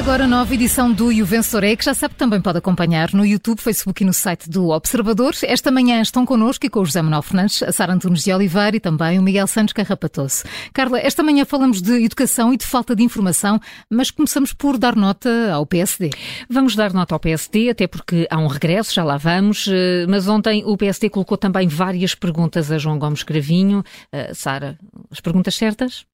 agora 0.00 0.26
nova 0.26 0.54
edição 0.54 0.90
do 0.90 1.12
E 1.12 1.22
o 1.22 1.26
Vencedor 1.26 1.62
é, 1.62 1.76
que 1.76 1.84
já 1.84 1.92
sabe 1.92 2.14
também 2.14 2.40
pode 2.40 2.56
acompanhar 2.56 3.12
no 3.12 3.22
YouTube, 3.22 3.60
Facebook 3.60 4.02
e 4.02 4.06
no 4.06 4.14
site 4.14 4.48
do 4.48 4.70
Observador. 4.70 5.34
Esta 5.42 5.70
manhã 5.70 6.00
estão 6.00 6.24
connosco 6.24 6.64
e 6.64 6.70
com 6.70 6.80
o 6.80 6.86
José 6.86 7.02
Manuel 7.02 7.20
Fernandes, 7.20 7.62
a 7.62 7.70
Sara 7.70 7.92
Antunes 7.92 8.24
de 8.24 8.32
Oliveira 8.32 8.74
e 8.74 8.80
também 8.80 9.18
o 9.18 9.22
Miguel 9.22 9.46
Santos 9.46 9.74
Carrapatoso. 9.74 10.44
Carla, 10.72 10.98
esta 10.98 11.22
manhã 11.22 11.44
falamos 11.44 11.82
de 11.82 12.02
educação 12.02 12.50
e 12.54 12.56
de 12.56 12.64
falta 12.64 12.96
de 12.96 13.02
informação, 13.02 13.60
mas 13.90 14.10
começamos 14.10 14.54
por 14.54 14.78
dar 14.78 14.96
nota 14.96 15.52
ao 15.52 15.66
PSD. 15.66 16.08
Vamos 16.48 16.74
dar 16.74 16.94
nota 16.94 17.14
ao 17.14 17.20
PSD, 17.20 17.68
até 17.68 17.86
porque 17.86 18.26
há 18.30 18.38
um 18.38 18.46
regresso, 18.46 18.94
já 18.94 19.04
lá 19.04 19.18
vamos, 19.18 19.68
eh, 19.68 20.06
mas 20.08 20.26
ontem 20.26 20.62
o 20.64 20.78
PSD 20.78 21.10
colocou 21.10 21.36
também 21.36 21.68
várias 21.68 22.14
perguntas 22.14 22.72
a 22.72 22.78
João 22.78 22.98
Gomes 22.98 23.22
Cravinho. 23.22 23.80
Uh, 24.14 24.34
Sara, 24.34 24.78
as 25.10 25.20
perguntas 25.20 25.54
certas? 25.54 26.06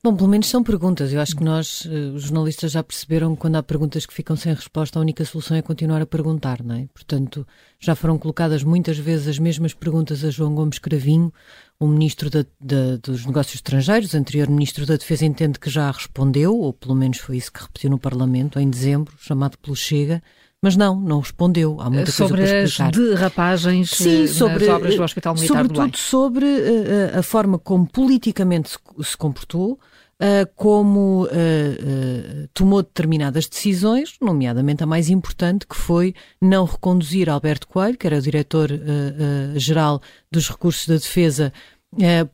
Bom, 0.00 0.14
pelo 0.14 0.28
menos 0.28 0.46
são 0.46 0.62
perguntas. 0.62 1.12
Eu 1.12 1.20
acho 1.20 1.34
que 1.34 1.42
nós, 1.42 1.84
eh, 1.90 2.12
os 2.14 2.22
jornalistas, 2.22 2.70
já 2.70 2.84
perceberam 2.84 3.34
que 3.34 3.40
quando 3.40 3.56
há 3.56 3.62
perguntas 3.64 4.06
que 4.06 4.14
ficam 4.14 4.36
sem 4.36 4.54
resposta, 4.54 4.96
a 4.96 5.02
única 5.02 5.24
solução 5.24 5.56
é 5.56 5.62
continuar 5.62 6.00
a 6.00 6.06
perguntar, 6.06 6.62
não 6.62 6.76
é? 6.76 6.86
Portanto, 6.94 7.44
já 7.80 7.96
foram 7.96 8.16
colocadas 8.16 8.62
muitas 8.62 8.96
vezes 8.96 9.26
as 9.26 9.38
mesmas 9.40 9.74
perguntas 9.74 10.24
a 10.24 10.30
João 10.30 10.54
Gomes 10.54 10.78
Cravinho, 10.78 11.32
o 11.80 11.88
Ministro 11.88 12.30
da, 12.30 12.46
da, 12.60 12.96
dos 13.02 13.26
Negócios 13.26 13.56
Estrangeiros, 13.56 14.14
anterior 14.14 14.48
Ministro 14.48 14.86
da 14.86 14.96
Defesa, 14.96 15.26
entende 15.26 15.58
que 15.58 15.68
já 15.68 15.90
respondeu, 15.90 16.56
ou 16.56 16.72
pelo 16.72 16.94
menos 16.94 17.18
foi 17.18 17.36
isso 17.36 17.52
que 17.52 17.60
repetiu 17.60 17.90
no 17.90 17.98
Parlamento, 17.98 18.60
em 18.60 18.70
dezembro, 18.70 19.16
chamado 19.18 19.58
pelo 19.58 19.74
Chega, 19.74 20.22
mas 20.62 20.76
não, 20.76 21.00
não 21.00 21.20
respondeu. 21.20 21.80
Há 21.80 21.88
muita 21.88 22.10
sobre 22.10 22.38
coisa 22.38 22.52
para 22.52 22.62
explicar. 22.64 22.88
as 22.88 22.96
derrapagens 22.96 23.90
Sim, 23.90 24.26
sobre, 24.26 24.66
nas 24.66 24.76
obras 24.76 24.96
do 24.96 25.02
Hospital 25.02 25.34
Militar 25.34 25.62
do 25.62 25.68
Belém. 25.68 25.76
Sobretudo 25.76 25.98
sobre 25.98 26.46
uh, 26.46 27.18
a 27.18 27.22
forma 27.22 27.58
como 27.58 27.86
politicamente 27.86 28.70
se, 28.70 28.78
se 29.04 29.16
comportou, 29.16 29.78
uh, 30.20 30.50
como 30.56 31.26
uh, 31.26 32.48
tomou 32.52 32.82
determinadas 32.82 33.46
decisões, 33.46 34.16
nomeadamente 34.20 34.82
a 34.82 34.86
mais 34.86 35.08
importante, 35.08 35.64
que 35.64 35.76
foi 35.76 36.12
não 36.40 36.64
reconduzir 36.64 37.30
Alberto 37.30 37.68
Coelho, 37.68 37.96
que 37.96 38.06
era 38.06 38.18
o 38.18 38.22
diretor-geral 38.22 40.02
dos 40.30 40.48
recursos 40.48 40.88
da 40.88 40.94
defesa, 40.94 41.52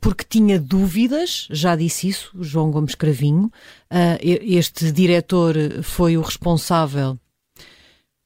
porque 0.00 0.24
tinha 0.28 0.58
dúvidas, 0.58 1.46
já 1.50 1.76
disse 1.76 2.08
isso, 2.08 2.32
João 2.40 2.72
Gomes 2.72 2.96
Cravinho. 2.96 3.52
Este 4.20 4.90
diretor 4.90 5.54
foi 5.82 6.16
o 6.16 6.22
responsável 6.22 7.16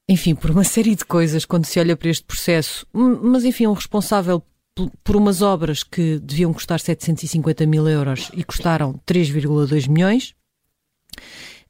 enfim, 0.08 0.34
por 0.34 0.50
uma 0.50 0.64
série 0.64 0.94
de 0.94 1.04
coisas 1.04 1.44
quando 1.44 1.66
se 1.66 1.78
olha 1.78 1.96
para 1.96 2.08
este 2.08 2.24
processo, 2.24 2.86
mas 2.92 3.44
enfim, 3.44 3.66
um 3.66 3.74
responsável 3.74 4.42
por 5.02 5.16
umas 5.16 5.42
obras 5.42 5.82
que 5.82 6.18
deviam 6.20 6.52
custar 6.52 6.80
750 6.80 7.66
mil 7.66 7.88
euros 7.88 8.30
e 8.32 8.44
custaram 8.44 9.00
3,2 9.06 9.88
milhões. 9.88 10.34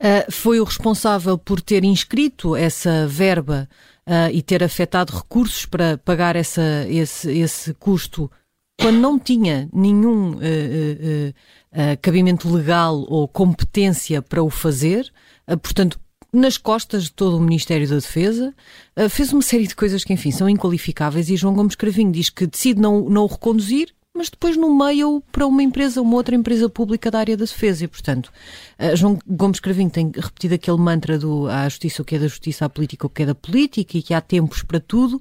Uh, 0.01 0.31
foi 0.31 0.61
o 0.61 0.65
responsável 0.65 1.37
por 1.37 1.61
ter 1.61 1.83
inscrito 1.83 2.55
essa 2.55 3.09
verba 3.09 3.69
uh, 4.07 4.31
e 4.33 4.43
ter 4.43 4.63
afetado 4.63 5.17
recursos 5.17 5.67
para 5.67 5.99
pagar 5.99 6.37
essa, 6.37 6.87
esse, 6.89 7.37
esse 7.37 7.75
custo 7.75 8.31
quando 8.81 8.99
não 8.99 9.19
tinha 9.19 9.69
nenhum 9.73 10.35
uh, 10.35 11.35
cabimento 12.01 12.49
legal 12.49 13.05
ou 13.09 13.27
competência 13.27 14.23
para 14.23 14.41
o 14.41 14.49
fazer. 14.49 15.13
portanto, 15.61 15.99
nas 16.33 16.59
costas 16.59 17.05
de 17.05 17.13
todo 17.13 17.37
o 17.37 17.41
Ministério 17.41 17.89
da 17.89 17.97
Defesa, 17.97 18.55
uh, 18.97 19.09
fez 19.09 19.33
uma 19.33 19.43
série 19.43 19.67
de 19.67 19.75
coisas 19.75 20.05
que, 20.05 20.13
enfim, 20.13 20.31
são 20.31 20.49
inqualificáveis 20.49 21.31
e 21.31 21.37
João 21.37 21.55
Gomes 21.55 21.75
Cravinho 21.75 22.13
diz 22.13 22.29
que 22.29 22.47
decide 22.47 22.81
não, 22.81 23.09
não 23.09 23.25
o 23.25 23.27
reconduzir, 23.27 23.95
mas 24.15 24.29
depois 24.29 24.57
nomeia-o 24.57 25.21
para 25.33 25.47
uma 25.47 25.63
empresa, 25.63 26.03
uma 26.03 26.17
outra 26.17 26.35
empresa 26.35 26.69
pública 26.69 27.11
da 27.11 27.21
área 27.21 27.37
da 27.37 27.45
defesa. 27.45 27.85
E, 27.85 27.89
portanto, 27.89 28.33
uh, 28.79 28.97
João 28.97 29.19
Gomes 29.27 29.61
Cravinho 29.61 29.91
tem 29.91 30.11
repetido 30.15 30.55
aquele 30.55 30.79
mantra 30.79 31.19
do 31.19 31.49
à 31.49 31.69
justiça 31.69 32.03
o 32.03 32.05
que 32.05 32.17
é 32.17 32.19
da 32.19 32.29
justiça, 32.29 32.65
à 32.65 32.69
política 32.69 33.07
o 33.07 33.11
que 33.11 33.23
é 33.23 33.27
da 33.27 33.35
política 33.35 33.97
e 33.97 34.03
que 34.03 34.13
há 34.13 34.21
tempos 34.21 34.63
para 34.63 34.81
tudo. 34.81 35.21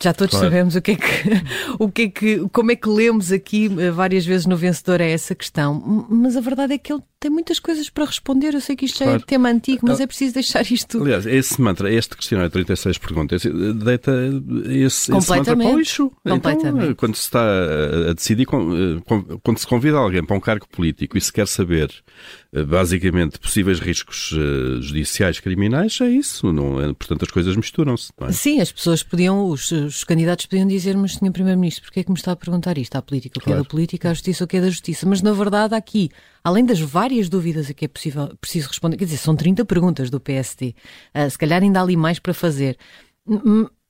Já 0.00 0.12
todos 0.12 0.32
claro. 0.32 0.46
sabemos 0.46 0.76
o 0.76 0.82
que 0.82 0.90
é 0.92 0.96
que, 0.96 1.04
o 1.80 1.90
que 1.90 2.02
é 2.02 2.08
que, 2.10 2.48
como 2.50 2.70
é 2.70 2.76
que 2.76 2.88
lemos 2.88 3.32
aqui 3.32 3.70
eh, 3.78 3.90
várias 3.90 4.26
vezes 4.26 4.44
no 4.46 4.56
vencedor 4.56 5.00
é 5.00 5.10
essa 5.10 5.34
questão. 5.34 6.06
Mas 6.10 6.36
a 6.36 6.40
verdade 6.40 6.74
é 6.74 6.78
que 6.78 6.92
ele 6.92 7.02
tem 7.18 7.30
muitas 7.30 7.58
coisas 7.58 7.88
para 7.88 8.04
responder. 8.04 8.54
Eu 8.54 8.60
sei 8.60 8.76
que 8.76 8.84
isto 8.84 8.98
claro. 8.98 9.20
é 9.22 9.24
tema 9.24 9.48
antigo, 9.48 9.80
mas 9.82 10.00
é 10.00 10.06
preciso 10.06 10.34
deixar 10.34 10.62
isto. 10.70 11.00
Aliás, 11.00 11.26
esse 11.26 11.60
mantra, 11.60 11.92
este 11.92 12.16
questionário 12.16 12.50
36 12.50 12.98
perguntas, 12.98 13.42
deita 13.42 14.12
esse, 14.66 15.14
esse 15.16 15.30
mantra 15.30 15.56
para 15.56 15.66
o 15.66 15.78
lixo. 15.78 16.12
Então, 16.24 16.94
quando 16.96 17.14
se 17.14 17.22
está 17.22 17.42
a 18.10 18.12
decidir, 18.12 18.46
eh, 18.46 19.36
quando 19.42 19.58
se 19.58 19.66
convida 19.66 19.96
alguém 19.96 20.24
para 20.24 20.36
um 20.36 20.40
cargo 20.40 20.66
político 20.68 21.16
e 21.16 21.20
se 21.20 21.32
quer 21.32 21.48
saber 21.48 21.90
eh, 22.52 22.62
basicamente 22.62 23.38
possíveis 23.38 23.80
riscos 23.80 24.34
judiciais 24.80 25.40
criminais, 25.40 25.98
é 26.00 26.08
isso. 26.08 26.52
Não, 26.52 26.80
é, 26.80 26.92
portanto, 26.92 27.24
as 27.24 27.30
coisas 27.30 27.56
misturam-se. 27.56 28.10
É? 28.20 28.32
Sim, 28.32 28.60
as 28.60 28.70
pessoas 28.70 29.02
podiam, 29.02 29.48
os, 29.48 29.70
os 29.70 30.04
candidatos 30.04 30.46
podiam 30.46 30.66
dizer, 30.66 30.96
mas 30.96 31.14
Sr. 31.14 31.32
Primeiro-Ministro, 31.32 31.84
porquê 31.84 32.00
é 32.00 32.04
que 32.04 32.10
me 32.10 32.18
está 32.18 32.32
a 32.32 32.36
perguntar 32.36 32.76
isto? 32.76 32.96
À 32.96 33.02
política, 33.02 33.38
o 33.38 33.40
que 33.40 33.46
claro. 33.46 33.60
é 33.60 33.62
da 33.62 33.68
política, 33.68 34.10
à 34.10 34.14
justiça, 34.14 34.44
o 34.44 34.46
que 34.46 34.58
é 34.58 34.60
da 34.60 34.68
justiça? 34.68 35.06
Mas, 35.06 35.22
na 35.22 35.32
verdade, 35.32 35.74
aqui, 35.74 36.10
além 36.46 36.64
das 36.64 36.78
várias 36.78 37.28
dúvidas 37.28 37.68
a 37.68 37.74
que 37.74 37.86
é 37.86 37.88
possível, 37.88 38.32
preciso 38.40 38.68
responder, 38.68 38.96
quer 38.96 39.06
dizer, 39.06 39.16
são 39.16 39.34
30 39.34 39.64
perguntas 39.64 40.10
do 40.10 40.20
PST, 40.20 40.68
uh, 40.68 40.74
ah, 41.12 41.28
se 41.28 41.36
calhar 41.36 41.60
ainda 41.60 41.80
há 41.80 41.82
ali 41.82 41.96
mais 41.96 42.20
para 42.20 42.32
fazer. 42.32 42.78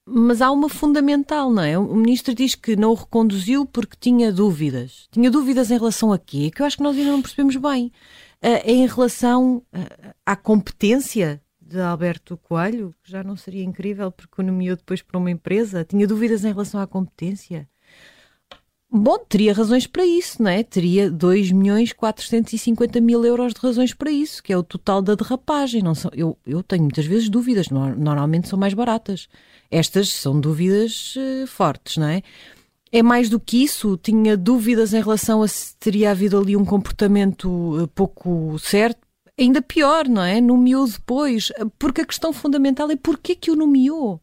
Mas 0.08 0.40
há 0.40 0.50
uma 0.50 0.70
fundamental, 0.70 1.52
não 1.52 1.62
é? 1.62 1.78
O 1.78 1.94
ministro 1.94 2.34
diz 2.34 2.54
que 2.54 2.74
não 2.74 2.92
o 2.92 2.94
reconduziu 2.94 3.66
porque 3.66 3.94
tinha 4.00 4.32
dúvidas. 4.32 5.06
Tinha 5.10 5.30
dúvidas 5.30 5.70
em 5.70 5.76
relação 5.76 6.10
a 6.14 6.18
quê? 6.18 6.50
Que 6.50 6.62
eu 6.62 6.66
acho 6.66 6.78
que 6.78 6.82
nós 6.82 6.96
ainda 6.96 7.10
não 7.10 7.20
percebemos 7.20 7.56
bem. 7.56 7.92
Uh, 8.42 8.64
em 8.64 8.86
relação 8.86 9.56
uh, 9.74 10.14
à 10.24 10.34
competência 10.34 11.42
de 11.60 11.78
Alberto 11.78 12.38
Coelho, 12.38 12.94
que 13.02 13.10
já 13.10 13.22
não 13.22 13.36
seria 13.36 13.64
incrível 13.64 14.10
porque 14.10 14.40
o 14.40 14.44
nomeou 14.44 14.76
depois 14.76 15.02
para 15.02 15.18
uma 15.18 15.30
empresa, 15.30 15.84
tinha 15.84 16.06
dúvidas 16.06 16.42
em 16.42 16.52
relação 16.52 16.80
à 16.80 16.86
competência. 16.86 17.68
Bom, 18.88 19.18
teria 19.18 19.52
razões 19.52 19.86
para 19.86 20.06
isso, 20.06 20.40
não 20.42 20.50
é? 20.50 20.62
Teria 20.62 21.10
2 21.10 21.50
milhões 21.50 21.92
450 21.92 23.00
mil 23.00 23.24
euros 23.24 23.52
de 23.52 23.60
razões 23.60 23.92
para 23.92 24.10
isso, 24.10 24.42
que 24.42 24.52
é 24.52 24.56
o 24.56 24.62
total 24.62 25.02
da 25.02 25.14
derrapagem. 25.16 25.82
Não 25.82 25.94
são, 25.94 26.10
eu, 26.14 26.38
eu 26.46 26.62
tenho 26.62 26.82
muitas 26.82 27.04
vezes 27.04 27.28
dúvidas, 27.28 27.68
normalmente 27.68 28.48
são 28.48 28.58
mais 28.58 28.74
baratas. 28.74 29.28
Estas 29.70 30.10
são 30.10 30.40
dúvidas 30.40 31.14
uh, 31.16 31.46
fortes, 31.48 31.96
não 31.96 32.06
é? 32.06 32.22
É 32.92 33.02
mais 33.02 33.28
do 33.28 33.40
que 33.40 33.64
isso, 33.64 33.96
tinha 33.96 34.36
dúvidas 34.36 34.94
em 34.94 35.02
relação 35.02 35.42
a 35.42 35.48
se 35.48 35.76
teria 35.76 36.12
havido 36.12 36.38
ali 36.38 36.56
um 36.56 36.64
comportamento 36.64 37.48
uh, 37.82 37.88
pouco 37.88 38.56
certo, 38.60 39.00
ainda 39.38 39.60
pior, 39.60 40.08
não 40.08 40.22
é? 40.22 40.40
Nomeou 40.40 40.86
depois, 40.86 41.50
porque 41.78 42.02
a 42.02 42.06
questão 42.06 42.32
fundamental 42.32 42.88
é 42.90 42.96
porquê 42.96 43.34
que 43.34 43.50
o 43.50 43.56
nomeou. 43.56 44.20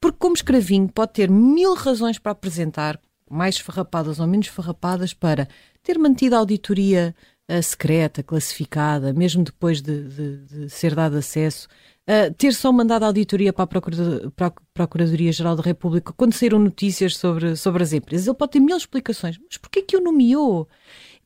Porque 0.00 0.18
como 0.18 0.34
escravinho 0.34 0.88
pode 0.88 1.12
ter 1.12 1.30
mil 1.30 1.74
razões 1.74 2.18
para 2.18 2.32
apresentar, 2.32 2.98
mais 3.30 3.58
farrapadas 3.58 4.18
ou 4.18 4.26
menos 4.26 4.48
farrapadas, 4.48 5.14
para 5.14 5.48
ter 5.82 5.98
mantido 5.98 6.34
a 6.34 6.38
auditoria 6.38 7.14
uh, 7.50 7.62
secreta, 7.62 8.22
classificada, 8.22 9.12
mesmo 9.12 9.44
depois 9.44 9.80
de, 9.80 10.08
de, 10.08 10.36
de 10.38 10.70
ser 10.70 10.94
dado 10.94 11.16
acesso, 11.16 11.68
uh, 12.08 12.34
ter 12.34 12.52
só 12.52 12.72
mandado 12.72 13.04
a 13.04 13.06
auditoria 13.06 13.52
para 13.52 13.64
a 13.64 14.52
Procuradoria-Geral 14.74 15.56
da 15.56 15.62
República 15.62 16.12
quando 16.12 16.34
saíram 16.34 16.58
notícias 16.58 17.16
sobre, 17.16 17.56
sobre 17.56 17.82
as 17.82 17.92
empresas. 17.92 18.26
Ele 18.26 18.36
pode 18.36 18.52
ter 18.52 18.60
mil 18.60 18.76
explicações, 18.76 19.38
mas 19.38 19.56
porquê 19.56 19.82
que 19.82 19.96
o 19.96 20.00
nomeou? 20.00 20.68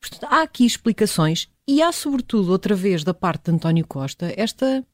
Portanto, 0.01 0.31
há 0.31 0.43
aqui 0.43 0.67
explicações 0.67 1.49
e 1.67 1.81
há, 1.81 1.91
sobretudo, 1.91 2.53
outra 2.53 2.75
vez 2.75 3.03
da 3.03 3.15
parte 3.15 3.45
de 3.45 3.53
António 3.53 3.87
Costa, 3.87 4.33
esta 4.37 4.85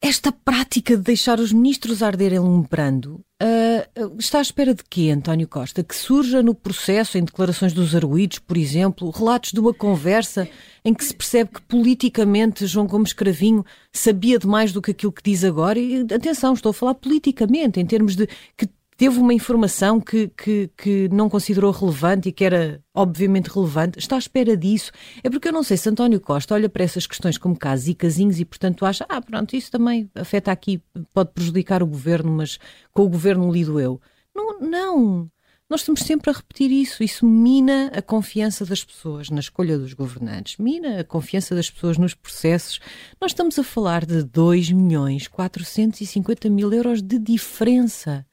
esta 0.00 0.30
prática 0.30 0.96
de 0.96 1.02
deixar 1.02 1.40
os 1.40 1.52
ministros 1.52 2.02
arderem 2.02 2.38
lumbrando 2.38 3.20
uh, 3.42 4.16
está 4.18 4.38
à 4.38 4.42
espera 4.42 4.72
de 4.72 4.84
quê, 4.88 5.10
António 5.10 5.48
Costa? 5.48 5.82
Que 5.82 5.94
surja 5.94 6.42
no 6.42 6.54
processo, 6.54 7.18
em 7.18 7.24
declarações 7.24 7.72
dos 7.72 7.94
arguídos, 7.94 8.38
por 8.38 8.56
exemplo, 8.56 9.10
relatos 9.10 9.52
de 9.52 9.58
uma 9.58 9.74
conversa 9.74 10.48
em 10.84 10.94
que 10.94 11.04
se 11.04 11.14
percebe 11.14 11.50
que 11.54 11.62
politicamente 11.62 12.66
João 12.66 12.86
Gomes 12.86 13.12
Cravinho 13.12 13.64
sabia 13.92 14.38
demais 14.38 14.72
do 14.72 14.80
que 14.80 14.92
aquilo 14.92 15.12
que 15.12 15.22
diz 15.22 15.42
agora? 15.42 15.78
E 15.78 16.00
atenção, 16.02 16.54
estou 16.54 16.70
a 16.70 16.74
falar 16.74 16.94
politicamente, 16.94 17.80
em 17.80 17.86
termos 17.86 18.14
de 18.14 18.28
que 18.56 18.68
teve 18.98 19.16
uma 19.20 19.32
informação 19.32 20.00
que, 20.00 20.26
que, 20.36 20.68
que 20.76 21.08
não 21.10 21.30
considerou 21.30 21.70
relevante 21.70 22.28
e 22.28 22.32
que 22.32 22.44
era 22.44 22.82
obviamente 22.92 23.46
relevante, 23.46 23.96
está 23.96 24.16
à 24.16 24.18
espera 24.18 24.56
disso. 24.56 24.90
É 25.22 25.30
porque 25.30 25.46
eu 25.46 25.52
não 25.52 25.62
sei 25.62 25.76
se 25.76 25.88
António 25.88 26.20
Costa 26.20 26.52
olha 26.52 26.68
para 26.68 26.82
essas 26.82 27.06
questões 27.06 27.38
como 27.38 27.56
casos 27.56 27.86
e 27.86 27.94
casinhos 27.94 28.40
e, 28.40 28.44
portanto, 28.44 28.84
acha, 28.84 29.06
ah, 29.08 29.22
pronto, 29.22 29.54
isso 29.54 29.70
também 29.70 30.10
afeta 30.16 30.50
aqui, 30.50 30.82
pode 31.14 31.30
prejudicar 31.30 31.80
o 31.80 31.86
governo, 31.86 32.32
mas 32.32 32.58
com 32.92 33.04
o 33.04 33.08
governo 33.08 33.52
lido 33.52 33.78
eu. 33.78 34.00
Não, 34.34 34.60
não. 34.60 35.30
Nós 35.70 35.82
estamos 35.82 36.00
sempre 36.00 36.30
a 36.30 36.32
repetir 36.32 36.72
isso. 36.72 37.04
Isso 37.04 37.24
mina 37.24 37.92
a 37.94 38.02
confiança 38.02 38.66
das 38.66 38.82
pessoas 38.82 39.30
na 39.30 39.38
escolha 39.38 39.78
dos 39.78 39.92
governantes, 39.92 40.56
mina 40.56 41.00
a 41.00 41.04
confiança 41.04 41.54
das 41.54 41.70
pessoas 41.70 41.98
nos 41.98 42.14
processos. 42.14 42.80
Nós 43.20 43.30
estamos 43.30 43.56
a 43.60 43.62
falar 43.62 44.04
de 44.04 44.24
2 44.24 44.72
milhões 44.72 45.28
450 45.28 46.50
mil 46.50 46.72
euros 46.72 47.00
de 47.00 47.16
diferença 47.18 48.26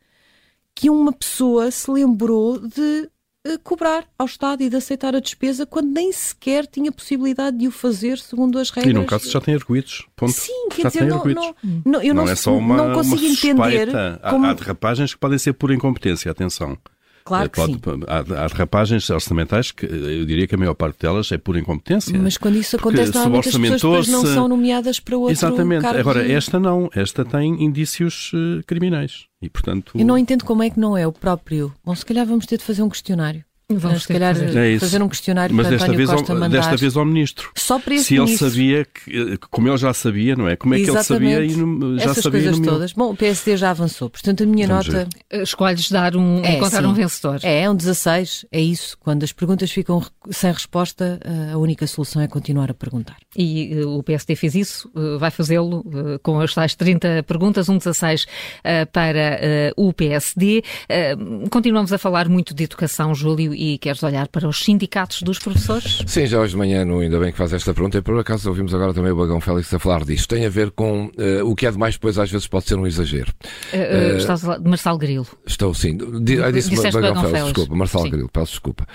que 0.76 0.90
uma 0.90 1.14
pessoa 1.14 1.72
se 1.72 1.90
lembrou 1.90 2.60
de 2.60 3.10
uh, 3.48 3.60
cobrar 3.64 4.06
ao 4.20 4.26
Estado 4.26 4.62
e 4.62 4.70
de 4.70 4.76
aceitar 4.76 5.16
a 5.16 5.20
despesa 5.20 5.66
quando 5.66 5.94
nem 5.94 6.12
sequer 6.12 6.68
tinha 6.68 6.92
possibilidade 6.92 7.58
de 7.58 7.68
o 7.68 7.72
fazer 7.72 8.18
segundo 8.18 8.60
as 8.60 8.70
regras. 8.70 8.92
E 8.92 8.94
num 8.94 9.06
caso 9.06 9.32
já 9.32 9.40
tem 9.40 9.56
arguídos. 9.56 10.06
Ponto. 10.16 10.34
Sim, 10.34 10.68
quer 10.70 10.84
já 10.84 10.90
dizer, 10.90 11.06
não, 11.06 11.24
não, 11.24 11.56
não, 11.86 12.02
eu 12.02 12.14
não, 12.14 12.26
não, 12.26 12.32
é 12.32 12.36
só 12.36 12.56
uma, 12.56 12.76
não 12.76 12.94
consigo 12.94 13.54
uma 13.54 13.74
entender. 13.74 13.92
Como... 14.30 14.46
Há, 14.46 14.50
há 14.50 14.54
derrapagens 14.54 15.14
que 15.14 15.20
podem 15.20 15.38
ser 15.38 15.54
por 15.54 15.72
incompetência, 15.72 16.30
atenção. 16.30 16.78
Claro 17.26 17.50
que 17.50 17.56
Pode, 17.56 17.74
sim. 17.74 17.82
Há, 18.08 18.20
há 18.20 18.48
derrapagens 18.48 19.10
orçamentais 19.10 19.72
que 19.72 19.84
eu 19.84 20.26
diria 20.28 20.46
que 20.46 20.54
a 20.54 20.58
maior 20.60 20.76
parte 20.76 21.00
delas 21.00 21.32
é 21.32 21.40
por 21.40 21.58
incompetência. 21.58 22.16
Mas 22.20 22.38
quando 22.38 22.56
isso 22.56 22.76
acontece, 22.76 23.12
normalmente 23.16 23.50
as 23.50 23.58
pessoas 23.58 24.08
não 24.08 24.24
são 24.24 24.48
nomeadas 24.48 25.00
para 25.00 25.18
outro 25.18 25.32
Exatamente. 25.32 25.82
Cargo 25.82 26.00
Agora, 26.00 26.24
de... 26.24 26.32
esta 26.32 26.60
não. 26.60 26.88
Esta 26.94 27.26
tem 27.26 27.64
indícios 27.64 28.32
uh, 28.32 28.64
criminais. 28.68 29.26
E, 29.42 29.50
portanto... 29.50 29.94
Eu 29.96 30.06
não 30.06 30.20
entendo 30.20 30.46
como 30.46 30.62
é 30.62 30.70
que 30.70 30.80
não 30.80 30.96
é 30.96 31.08
o 31.08 31.12
próprio. 31.12 31.74
Bom, 31.84 31.96
se 31.96 32.06
calhar 32.06 32.28
vamos 32.28 32.46
ter 32.46 32.60
de 32.60 32.64
fazer 32.64 32.84
um 32.84 32.90
questionário. 32.90 33.44
Vamos 33.70 34.04
se 34.04 34.08
calhar 34.08 34.36
fazer. 34.36 34.76
É 34.76 34.80
fazer 34.80 35.02
um 35.02 35.10
questionário 35.10 35.56
Mas 35.56 35.66
para 35.66 35.72
desta 35.72 35.86
António 35.92 35.98
vez, 36.08 36.10
Costa 36.20 36.34
ao, 36.34 36.40
mandar. 36.40 36.58
desta 36.58 36.78
vez 36.78 36.96
ao 36.98 37.06
Ministro. 37.06 37.52
Só 37.56 37.80
para 37.80 37.96
esse 37.96 38.04
Se 38.06 38.14
ministro. 38.20 38.46
ele 38.46 38.52
sabia, 38.52 38.86
que, 38.86 39.38
como 39.50 39.68
ele 39.68 39.78
já 39.78 39.94
sabia, 39.94 40.36
não 40.36 40.48
é? 40.48 40.56
Como 40.56 40.76
é 40.76 40.78
que 40.78 40.84
Exatamente. 40.90 41.34
ele 41.34 41.50
sabia 41.56 41.96
e 41.96 41.98
já 42.00 42.04
Essas 42.12 42.24
sabia 42.24 42.42
coisas 42.42 42.60
no 42.60 42.66
todas. 42.66 42.94
Bom, 42.94 43.12
o 43.12 43.16
PSD 43.16 43.58
já 43.58 43.72
avançou. 43.72 44.08
Portanto, 44.10 44.44
a 44.44 44.46
minha 44.46 44.68
Vamos 44.68 44.88
nota... 44.88 45.08
Eh, 45.32 45.42
Escolhes 45.42 45.90
dar 45.90 46.16
um, 46.16 46.44
É, 46.44 46.58
encontrar 46.58 46.82
sim. 46.84 46.88
um 46.88 46.94
vencedor. 46.94 47.40
É, 47.42 47.62
é 47.64 47.70
um 47.70 47.76
16. 47.76 48.46
É 48.52 48.62
isso. 48.62 48.96
Quando 49.00 49.24
as 49.24 49.32
perguntas 49.32 49.72
ficam 49.72 50.06
sem 50.30 50.52
resposta, 50.52 51.20
eh, 51.24 51.54
a 51.54 51.58
única 51.58 51.88
solução 51.88 52.22
é 52.22 52.28
continuar 52.28 52.70
a 52.70 52.74
perguntar. 52.76 53.18
E 53.36 53.80
eh, 53.80 53.86
o 53.86 54.04
PSD 54.04 54.36
fez 54.36 54.54
isso, 54.54 54.92
eh, 54.96 55.18
vai 55.18 55.32
fazê-lo 55.32 55.84
eh, 55.92 56.20
com 56.22 56.40
as 56.40 56.54
tais 56.54 56.76
30 56.76 57.24
perguntas, 57.24 57.68
um 57.68 57.78
16 57.80 58.28
eh, 58.64 58.86
para 58.86 59.20
eh, 59.42 59.74
o 59.76 59.92
PSD. 59.92 60.64
Eh, 60.88 61.16
continuamos 61.50 61.92
a 61.92 61.98
falar 61.98 62.30
muito 62.30 62.54
de 62.54 62.64
educação, 62.66 63.16
Júlio, 63.16 63.55
e 63.56 63.78
queres 63.78 64.04
olhar 64.04 64.28
para 64.28 64.48
os 64.48 64.60
sindicatos 64.64 65.22
dos 65.22 65.40
professores? 65.40 66.02
Sim, 66.06 66.26
já 66.28 66.40
hoje 66.40 66.52
de 66.52 66.58
manhã, 66.58 66.84
no, 66.86 67.00
ainda 67.00 67.20
bem 67.20 67.32
que 67.32 67.38
faz 67.38 67.54
esta 67.54 67.74
pergunta, 67.74 67.98
e 67.98 68.02
por 68.02 68.20
acaso 68.20 68.50
ouvimos 68.50 68.74
agora 68.74 68.94
também 68.94 69.12
o 69.12 69.16
Bagão 69.16 69.40
Félix 69.42 69.74
a 69.74 69.80
falar 69.80 70.04
disto. 70.04 70.28
Tem 70.28 70.46
a 70.46 70.50
ver 70.50 70.72
com 70.72 71.10
eh, 71.18 71.42
o 71.44 71.56
que 71.56 71.66
é 71.66 71.72
demais, 71.72 71.96
depois 71.96 72.18
às 72.20 72.30
vezes 72.30 72.48
pode 72.48 72.66
ser 72.66 72.76
um 72.76 72.86
exagero. 72.86 73.32
Eh, 73.74 74.12
eh, 74.14 74.18
estás 74.18 74.42
a 74.44 74.46
falar 74.46 74.60
de 74.60 74.70
Marçal 74.70 74.98
Grilo. 74.98 75.28
Estou 75.46 75.74
sim. 75.74 75.98
Di- 76.22 76.42
ah, 76.42 76.52
disse 76.52 76.70
Disseste 76.70 76.94
Bagão 76.94 77.14
Bagão 77.14 77.22
Félix, 77.24 77.32
Félix. 77.32 77.46
desculpa, 77.54 77.76
Marçal 77.76 78.02
Sim. 78.04 78.10
Grilo, 78.12 78.30
peço 78.32 78.52
desculpa. 78.52 78.86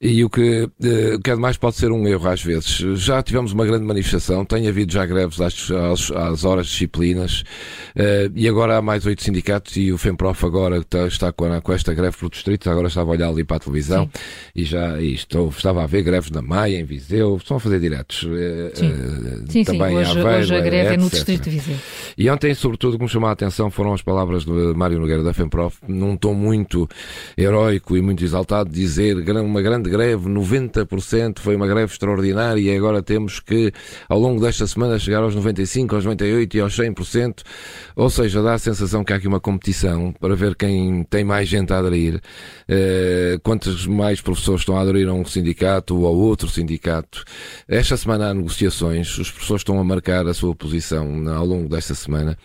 E 0.00 0.24
o 0.24 0.30
que, 0.30 0.62
o 1.14 1.20
que 1.20 1.30
é 1.30 1.34
demais 1.34 1.56
pode 1.56 1.76
ser 1.76 1.90
um 1.92 2.06
erro 2.06 2.28
às 2.28 2.42
vezes. 2.42 2.76
Já 3.00 3.22
tivemos 3.22 3.52
uma 3.52 3.66
grande 3.66 3.84
manifestação, 3.84 4.44
tem 4.44 4.68
havido 4.68 4.92
já 4.92 5.04
greves 5.04 5.40
às, 5.40 5.70
às, 5.70 6.10
às 6.12 6.44
horas 6.44 6.66
disciplinas, 6.68 7.42
e 8.34 8.48
agora 8.48 8.76
há 8.78 8.82
mais 8.82 9.04
oito 9.06 9.22
sindicatos 9.22 9.76
e 9.76 9.92
o 9.92 9.98
FEMPROF 9.98 10.44
agora 10.46 10.78
está, 10.78 11.06
está 11.06 11.32
com, 11.32 11.44
a- 11.52 11.60
com 11.60 11.72
esta 11.72 11.92
greve 11.94 12.16
por 12.16 12.30
distrito, 12.30 12.70
agora 12.70 12.88
estava 12.88 13.10
a 13.10 13.12
olhar 13.12 13.28
ali 13.28 13.44
para 13.44 13.56
a 13.56 13.60
televisão 13.60 13.97
e 14.54 14.64
já 14.64 15.00
e 15.00 15.14
estou, 15.14 15.48
estava 15.48 15.82
a 15.82 15.86
ver 15.86 16.02
greves 16.02 16.30
na 16.30 16.42
Maia, 16.42 16.78
em 16.78 16.84
Viseu, 16.84 17.36
estão 17.36 17.56
a 17.56 17.60
fazer 17.60 17.80
diretos. 17.80 18.26
eh, 18.30 18.70
Sim. 18.74 18.92
eh, 18.92 19.36
Sim, 19.38 19.44
sim, 19.48 19.64
também 19.64 19.94
em 19.94 19.98
hoje, 19.98 20.10
Aveiro, 20.18 20.38
hoje 20.38 20.54
a 20.54 20.60
greve 20.60 20.94
é 20.94 20.96
no 20.96 21.06
etc. 21.06 21.14
Distrito 21.16 21.44
de 21.44 21.50
Viseu. 21.50 21.76
E 22.16 22.30
ontem, 22.30 22.54
sobretudo, 22.54 22.94
o 22.94 22.98
que 22.98 23.04
me 23.04 23.08
chamou 23.10 23.28
a 23.28 23.32
atenção 23.32 23.70
foram 23.70 23.92
as 23.94 24.02
palavras 24.02 24.44
de 24.44 24.50
Mário 24.50 24.98
Nogueira 24.98 25.22
da 25.22 25.32
FEMPROF, 25.32 25.78
num 25.88 26.16
tom 26.16 26.34
muito 26.34 26.88
heroico 27.36 27.96
e 27.96 28.02
muito 28.02 28.24
exaltado, 28.24 28.70
dizer 28.70 29.20
"Gran- 29.22 29.42
uma 29.42 29.62
grande 29.62 29.88
greve, 29.90 30.28
90% 30.28 31.40
foi 31.40 31.56
uma 31.56 31.66
greve 31.66 31.92
extraordinária 31.92 32.60
e 32.60 32.76
agora 32.76 33.02
temos 33.02 33.40
que, 33.40 33.72
ao 34.08 34.18
longo 34.18 34.40
desta 34.40 34.66
semana, 34.66 34.98
chegar 34.98 35.22
aos 35.22 35.34
95%, 35.34 35.94
aos 35.94 36.04
98% 36.04 36.54
e 36.54 36.60
aos 36.60 36.74
100%. 36.76 37.42
Ou 37.96 38.10
seja, 38.10 38.42
dá 38.42 38.54
a 38.54 38.58
sensação 38.58 39.02
que 39.04 39.12
há 39.12 39.16
aqui 39.16 39.28
uma 39.28 39.40
competição 39.40 40.12
para 40.20 40.34
ver 40.34 40.54
quem 40.54 41.02
tem 41.04 41.24
mais 41.24 41.48
gente 41.48 41.72
a 41.72 41.78
aderir, 41.78 42.20
eh, 42.68 43.38
quantos 43.42 43.86
mais 43.88 44.20
professores 44.20 44.62
estão 44.62 44.76
a 44.76 44.82
aderir 44.82 45.08
a 45.08 45.12
um 45.12 45.24
sindicato 45.24 45.96
ou 45.96 46.06
a 46.06 46.10
outro 46.10 46.48
sindicato. 46.48 47.24
Esta 47.66 47.96
semana 47.96 48.30
há 48.30 48.34
negociações, 48.34 49.18
os 49.18 49.30
professores 49.30 49.60
estão 49.60 49.78
a 49.78 49.84
marcar 49.84 50.26
a 50.26 50.34
sua 50.34 50.54
posição 50.54 51.28
ao 51.28 51.44
longo 51.44 51.68
desta 51.68 51.94
semana, 51.94 52.36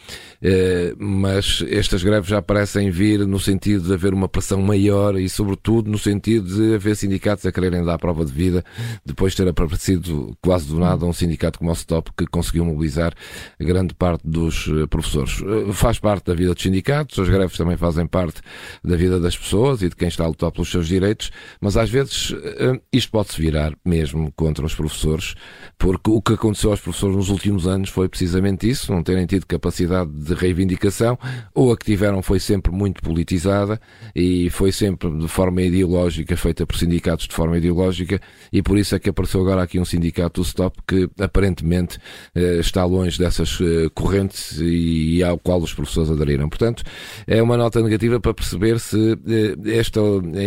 eh, 0.42 0.94
mas 0.98 1.64
estas 1.70 2.04
greves 2.04 2.30
já 2.30 2.42
parecem 2.42 2.90
vir 2.90 3.26
no 3.28 3.40
sentido 3.40 3.88
de 3.88 3.94
haver 3.94 4.14
uma 4.14 4.28
pressão 4.28 4.62
maior 4.62 5.20
e, 5.20 5.28
sobretudo, 5.30 5.90
no 5.90 5.98
sentido 5.98 6.56
de 6.56 6.76
haver 6.76 6.96
sindicatos 6.96 7.46
a 7.46 7.52
quererem 7.52 7.84
dar 7.84 7.98
prova 7.98 8.26
de 8.26 8.32
vida 8.32 8.64
depois 9.06 9.34
de 9.34 9.38
ter 9.38 9.50
aparecido 9.50 10.38
quase 10.42 10.68
do 10.68 10.80
nada 10.80 11.06
um 11.06 11.14
sindicato 11.14 11.60
como 11.60 11.72
o 11.72 11.76
STOP 11.76 12.12
que 12.18 12.26
conseguiu 12.28 12.66
mobilizar 12.66 13.14
grande 13.60 13.94
parte 13.94 14.22
dos 14.26 14.68
eh, 14.68 14.88
professores. 14.88 15.42
Eh, 15.42 15.74
Faz 15.74 16.00
parte 16.00 16.26
da 16.26 16.34
vida 16.34 16.54
dos 16.54 16.64
sindicatos, 16.64 17.20
as 17.20 17.30
greves 17.30 17.58
também 17.58 17.78
fazem 17.78 18.06
parte 18.06 18.42
da 18.84 18.96
vida 18.96 19.20
das 19.20 19.38
pessoas 19.38 19.82
e 19.82 19.90
de 19.90 19.96
quem 19.96 20.08
está 20.08 20.24
a 20.24 20.28
lutar 20.28 20.52
pelos 20.52 20.70
seus 20.70 20.88
direitos, 20.88 21.32
mas 21.60 21.78
às 21.78 21.90
vezes 21.90 22.34
eh, 22.44 22.80
isto 22.92 23.12
pode-se 23.12 23.42
virar 23.42 23.74
mesmo 23.86 24.32
contra 24.36 24.66
os 24.66 24.74
professores, 24.74 25.36
porque 25.78 26.10
o 26.10 26.22
que 26.22 26.34
aconteceu 26.34 26.72
aos 26.72 26.80
professores 26.80 27.16
nos 27.16 27.30
últimos 27.30 27.68
anos 27.68 27.90
foi 27.90 28.08
precisamente 28.08 28.70
isso, 28.70 28.92
não 28.92 29.04
terem 29.04 29.26
tido 29.26 29.46
capacidade 29.46 30.10
de 30.12 30.34
reivindicação, 30.34 31.18
ou 31.54 31.72
a 31.72 31.78
que 31.78 31.86
tiveram 31.86 32.22
foi 32.22 32.40
sempre 32.40 32.72
muito 32.72 33.02
politizada 33.02 33.80
e 34.16 34.50
foi 34.50 34.72
sempre 34.72 35.10
de 35.12 35.28
forma 35.28 35.62
ideológica, 35.62 36.36
feita 36.38 36.66
por 36.66 36.78
sindicatos 36.78 37.28
de 37.28 37.34
forma 37.34 37.58
ideológica, 37.58 38.20
e 38.52 38.62
por 38.62 38.78
isso 38.78 38.96
é 38.96 39.00
que 39.00 39.10
apareceu 39.10 39.42
agora 39.42 39.64
aqui 39.64 39.80
um 39.80 39.86
sindicato, 39.86 40.42
o 40.42 40.46
STOP, 40.46 40.78
que 40.88 41.10
aparentemente 41.20 42.00
eh, 42.36 42.60
está 42.60 42.86
longe 42.86 43.18
dessas 43.18 43.60
eh, 43.62 43.90
correntes 43.94 44.60
e, 44.62 45.24
ao 45.24 45.38
qual 45.38 45.62
os 45.62 45.74
professores 45.74 46.10
aderiram. 46.10 46.50
Portanto, 46.50 46.84
é 47.28 47.42
uma 47.42 47.58
nota 47.58 47.82
negativa 47.82 48.20
para 48.20 48.34
perceber 48.34 48.80
se 48.80 49.18
esta, 49.66 50.00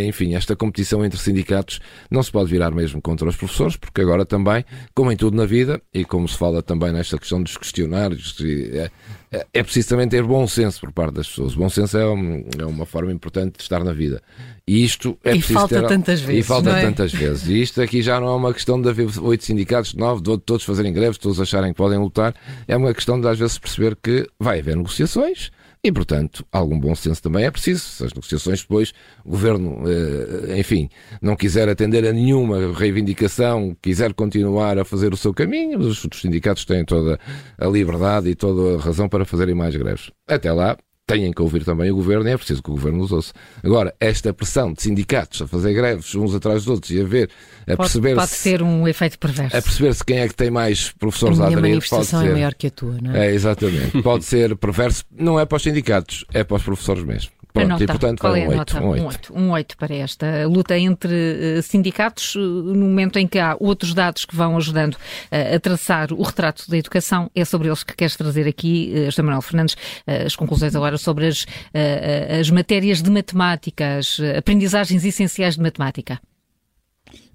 enfim, 0.07 0.35
esta 0.35 0.55
competição 0.77 1.03
entre 1.03 1.19
sindicatos 1.19 1.79
não 2.09 2.21
se 2.21 2.31
pode 2.31 2.49
virar 2.51 2.71
mesmo 2.71 3.01
contra 3.01 3.27
os 3.27 3.35
professores, 3.35 3.75
porque 3.75 4.01
agora 4.01 4.25
também, 4.25 4.63
como 4.93 5.11
em 5.11 5.17
tudo 5.17 5.35
na 5.35 5.45
vida, 5.45 5.81
e 5.93 6.05
como 6.05 6.27
se 6.27 6.37
fala 6.37 6.61
também 6.61 6.91
nesta 6.91 7.17
questão 7.17 7.41
dos 7.41 7.57
questionários, 7.57 8.35
é, 8.73 8.91
é- 9.31 9.47
é 9.55 9.63
preciso 9.63 9.89
também 9.89 10.07
ter 10.07 10.21
bom 10.23 10.47
senso 10.47 10.79
por 10.79 10.91
parte 10.91 11.15
das 11.15 11.27
pessoas. 11.27 11.55
Bom 11.55 11.67
senso 11.69 11.97
é, 11.97 12.07
um- 12.07 12.45
é 12.59 12.65
uma 12.65 12.85
forma 12.85 13.11
importante 13.11 13.57
de 13.57 13.63
estar 13.63 13.83
na 13.83 13.91
vida. 13.91 14.21
E 14.67 14.83
isto 14.83 15.17
é 15.23 15.31
E 15.31 15.37
preciso 15.39 15.59
falta 15.59 15.81
ter... 15.81 15.87
tantas 15.87 16.21
vezes, 16.21 16.45
E 16.45 16.47
falta 16.47 16.69
é? 16.69 16.81
tantas 16.81 17.11
vezes. 17.11 17.47
E 17.47 17.61
isto 17.61 17.81
aqui 17.81 18.01
já 18.01 18.19
não 18.19 18.27
é 18.27 18.35
uma 18.35 18.53
questão 18.53 18.79
de 18.79 18.87
haver 18.89 19.07
oito 19.21 19.43
sindicatos, 19.43 19.93
nove, 19.95 20.21
de 20.21 20.37
todos 20.39 20.63
fazerem 20.63 20.93
greves, 20.93 21.17
todos 21.17 21.39
acharem 21.41 21.71
que 21.71 21.77
podem 21.77 21.97
lutar. 21.97 22.35
É 22.67 22.77
uma 22.77 22.93
questão 22.93 23.19
de 23.19 23.27
às 23.27 23.39
vezes 23.39 23.57
perceber 23.57 23.97
que 24.01 24.27
vai 24.39 24.59
haver 24.59 24.75
negociações 24.75 25.51
e, 25.87 25.91
portanto, 25.91 26.45
algum 26.51 26.77
bom 26.77 26.93
senso 26.93 27.23
também 27.23 27.45
é 27.45 27.51
preciso. 27.51 27.79
Se 27.79 28.03
as 28.03 28.13
negociações 28.13 28.61
depois 28.61 28.91
o 29.23 29.29
governo, 29.29 29.83
eh, 29.87 30.59
enfim, 30.59 30.89
não 31.21 31.33
quiser 31.33 31.69
atender 31.69 32.05
a 32.05 32.11
nenhuma 32.11 32.73
reivindicação, 32.73 33.73
quiser 33.81 34.13
continuar 34.13 34.77
a 34.77 34.83
fazer 34.83 35.13
o 35.13 35.17
seu 35.17 35.33
caminho, 35.33 35.79
os 35.79 36.05
sindicatos 36.13 36.65
têm 36.65 36.83
toda 36.83 37.17
a 37.57 37.67
liberdade 37.67 38.29
e 38.29 38.35
toda 38.35 38.75
a 38.75 38.81
razão 38.81 39.07
para 39.07 39.23
fazerem 39.23 39.55
mais 39.55 39.73
greves. 39.77 40.11
Até 40.27 40.51
lá, 40.51 40.77
têm 41.07 41.31
que 41.31 41.41
ouvir 41.41 41.63
também 41.63 41.89
o 41.89 41.95
governo 41.95 42.27
e 42.27 42.31
é 42.33 42.37
preciso 42.37 42.61
que 42.61 42.69
o 42.69 42.73
governo 42.73 43.01
os 43.01 43.11
ouça. 43.13 43.33
Agora, 43.63 43.95
esta 43.99 44.33
pressão 44.33 44.73
de 44.73 44.81
sindicatos 44.83 45.41
a 45.41 45.47
fazer 45.47 45.73
greves 45.73 46.13
uns 46.13 46.35
atrás 46.35 46.65
dos 46.65 46.67
outros 46.67 46.91
e 46.91 46.99
a 46.99 47.05
ver, 47.05 47.29
a 47.61 47.65
Pode, 47.67 47.77
perceber 47.77 48.15
pode 48.15 48.29
se, 48.31 48.43
ter 48.43 48.61
um 48.61 48.85
efeito 48.87 49.17
perverso. 49.17 49.55
a 49.55 49.61
perceber 49.61 49.93
se 49.93 50.03
quem 50.03 50.19
é 50.19 50.27
que 50.27 50.35
tem 50.35 50.51
mais 50.51 50.93
A 50.95 50.99
professores 50.99 51.39
a 51.39 51.45
minha 51.47 51.57
aderir, 51.57 51.61
pode 51.63 51.91
manifestação 51.91 52.21
é 52.21 52.25
ser. 52.25 52.33
maior 52.33 52.53
que 52.53 52.67
a 52.67 52.71
tua, 52.71 52.97
não 53.01 53.15
é? 53.15 53.27
É, 53.27 53.33
exatamente. 53.33 54.01
Pode 54.03 54.25
ser 54.25 54.55
perverso. 54.57 55.05
Não 55.17 55.39
é 55.39 55.45
para 55.45 55.55
os 55.55 55.63
sindicatos, 55.63 56.25
é 56.33 56.43
para 56.43 56.57
os 56.57 56.63
professores 56.63 57.03
mesmo. 57.03 57.31
A 57.49 57.59
Pronto, 57.59 57.69
nota, 57.71 57.83
e 57.83 57.87
portanto 57.87 58.19
qual 58.19 58.33
vai 58.33 58.43
é 58.43 58.47
um 58.47 58.51
a 58.51 58.57
8. 58.57 58.57
nota? 58.57 58.83
Um 58.83 58.85
Um 58.85 58.89
8. 58.91 59.03
8. 59.07 59.33
Um 59.35 59.49
8 59.51 59.77
para 59.77 59.95
esta 59.95 60.45
luta 60.47 60.77
entre 60.77 61.57
eh, 61.57 61.61
sindicatos, 61.63 62.35
eh, 62.35 62.39
no 62.39 62.75
momento 62.85 63.17
em 63.17 63.25
que 63.27 63.39
há 63.39 63.57
outros 63.59 63.95
dados 63.95 64.25
que 64.25 64.35
vão 64.35 64.55
ajudando 64.57 64.95
eh, 65.31 65.55
a 65.55 65.59
traçar 65.59 66.13
o 66.13 66.21
retrato 66.21 66.69
da 66.69 66.77
educação. 66.77 67.31
É 67.33 67.43
sobre 67.43 67.67
eles 67.67 67.83
que 67.83 67.95
queres 67.95 68.15
trazer 68.15 68.47
aqui, 68.47 68.93
José 69.05 69.23
Manuel 69.23 69.41
Fernandes, 69.41 69.75
as 70.05 70.35
conclusões 70.35 70.75
agora 70.75 70.96
sobre 70.97 71.27
as, 71.27 71.45
eh, 71.73 72.27
eh, 72.29 72.39
as 72.39 72.49
matérias 72.49 73.01
de 73.01 73.09
matemática, 73.09 73.97
as 73.97 74.19
eh, 74.19 74.37
aprendizagens 74.37 75.05
essenciais 75.05 75.55
de 75.55 75.61
matemática. 75.61 76.19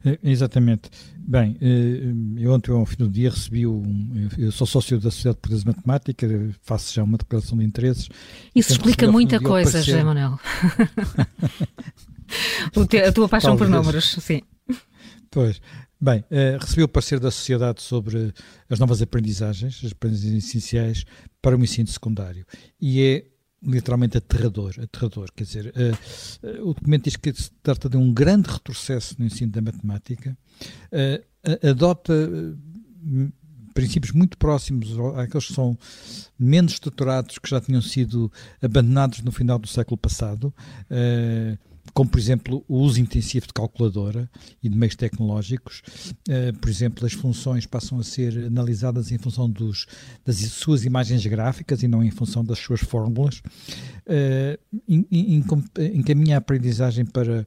É, 0.05 0.19
Exatamente. 0.23 0.91
Bem, 1.25 1.57
eu 2.37 2.53
ontem, 2.53 2.73
ao 2.73 2.85
fim 2.85 2.97
do 2.97 3.09
dia, 3.09 3.31
recebi 3.31 3.65
um. 3.65 4.29
Eu 4.37 4.51
sou 4.51 4.67
sócio 4.67 4.99
da 4.99 5.09
Sociedade 5.09 5.37
Portuguesa 5.39 5.63
de 5.63 5.69
Matemática, 5.69 6.27
faço 6.63 6.93
já 6.93 7.05
uma 7.05 7.17
declaração 7.17 7.57
de 7.57 7.65
interesses. 7.65 8.09
Isso 8.53 8.73
explica 8.73 9.11
muita 9.11 9.39
coisa, 9.39 9.71
parecer- 9.71 9.93
José 9.93 10.03
Manuel. 10.05 10.37
A 13.07 13.13
tua 13.13 13.29
paixão 13.29 13.57
por 13.57 13.69
Talvez. 13.69 13.87
números, 13.87 14.17
sim. 14.21 14.43
Pois. 15.31 15.61
Bem, 16.01 16.25
recebi 16.61 16.83
o 16.83 16.89
parecer 16.89 17.21
da 17.21 17.31
Sociedade 17.31 17.81
sobre 17.81 18.35
as 18.69 18.81
novas 18.81 19.01
aprendizagens, 19.01 19.81
as 19.85 19.93
aprendizagens 19.93 20.45
essenciais 20.45 21.05
para 21.41 21.57
o 21.57 21.63
ensino 21.63 21.87
secundário. 21.87 22.45
E 22.81 23.01
é 23.01 23.25
literalmente 23.65 24.19
aterrador, 24.19 24.75
aterrador. 24.83 25.31
Quer 25.35 25.45
dizer, 25.45 25.73
eh, 25.77 25.93
eh, 26.43 26.61
o 26.63 26.75
documento 26.75 27.05
diz 27.05 27.17
que 27.17 27.33
se 27.33 27.51
trata 27.63 27.89
de 27.89 27.97
um 27.97 28.13
grande 28.13 28.49
retrocesso 28.51 29.15
no 29.19 29.25
ensino 29.27 29.53
da 29.53 29.61
matemática, 29.63 30.37
a- 30.93 31.69
adota 31.71 32.13
princípios 33.75 34.13
muito 34.13 34.37
próximos 34.37 34.89
àqueles 35.17 35.47
que 35.47 35.55
são 35.55 35.79
menos 36.39 36.73
estruturados, 36.75 37.39
que 37.39 37.49
já 37.49 37.61
tinham 37.61 37.81
sido 37.81 38.31
abandonados 38.61 39.23
no 39.23 39.33
final 39.33 39.59
do 39.59 39.67
século 39.67 39.97
passado. 39.97 40.53
eh, 40.91 41.57
como 41.93 42.09
por 42.09 42.19
exemplo 42.19 42.65
o 42.69 42.79
uso 42.79 43.01
intensivo 43.01 43.47
de 43.47 43.53
calculadora 43.53 44.31
e 44.63 44.69
de 44.69 44.77
meios 44.77 44.97
tecnológicos. 44.97 45.83
Uh, 46.29 46.57
por 46.59 46.69
exemplo, 46.69 47.07
as 47.07 47.13
funções 47.13 47.67
passam 47.67 47.99
a 47.99 48.03
ser 48.03 48.47
analisadas 48.47 49.11
em 49.13 49.19
função 49.19 49.49
dos, 49.49 49.87
das 50.25 50.37
suas 50.37 50.85
imagens 50.85 51.25
gráficas 51.27 51.83
e 51.83 51.89
não 51.89 52.03
em 52.03 52.11
função 52.11 52.45
das 52.45 52.59
suas 52.59 52.81
fórmulas. 52.81 53.43
Encaminha 55.95 56.37
a 56.37 56.39
aprendizagem 56.39 57.05
para 57.05 57.47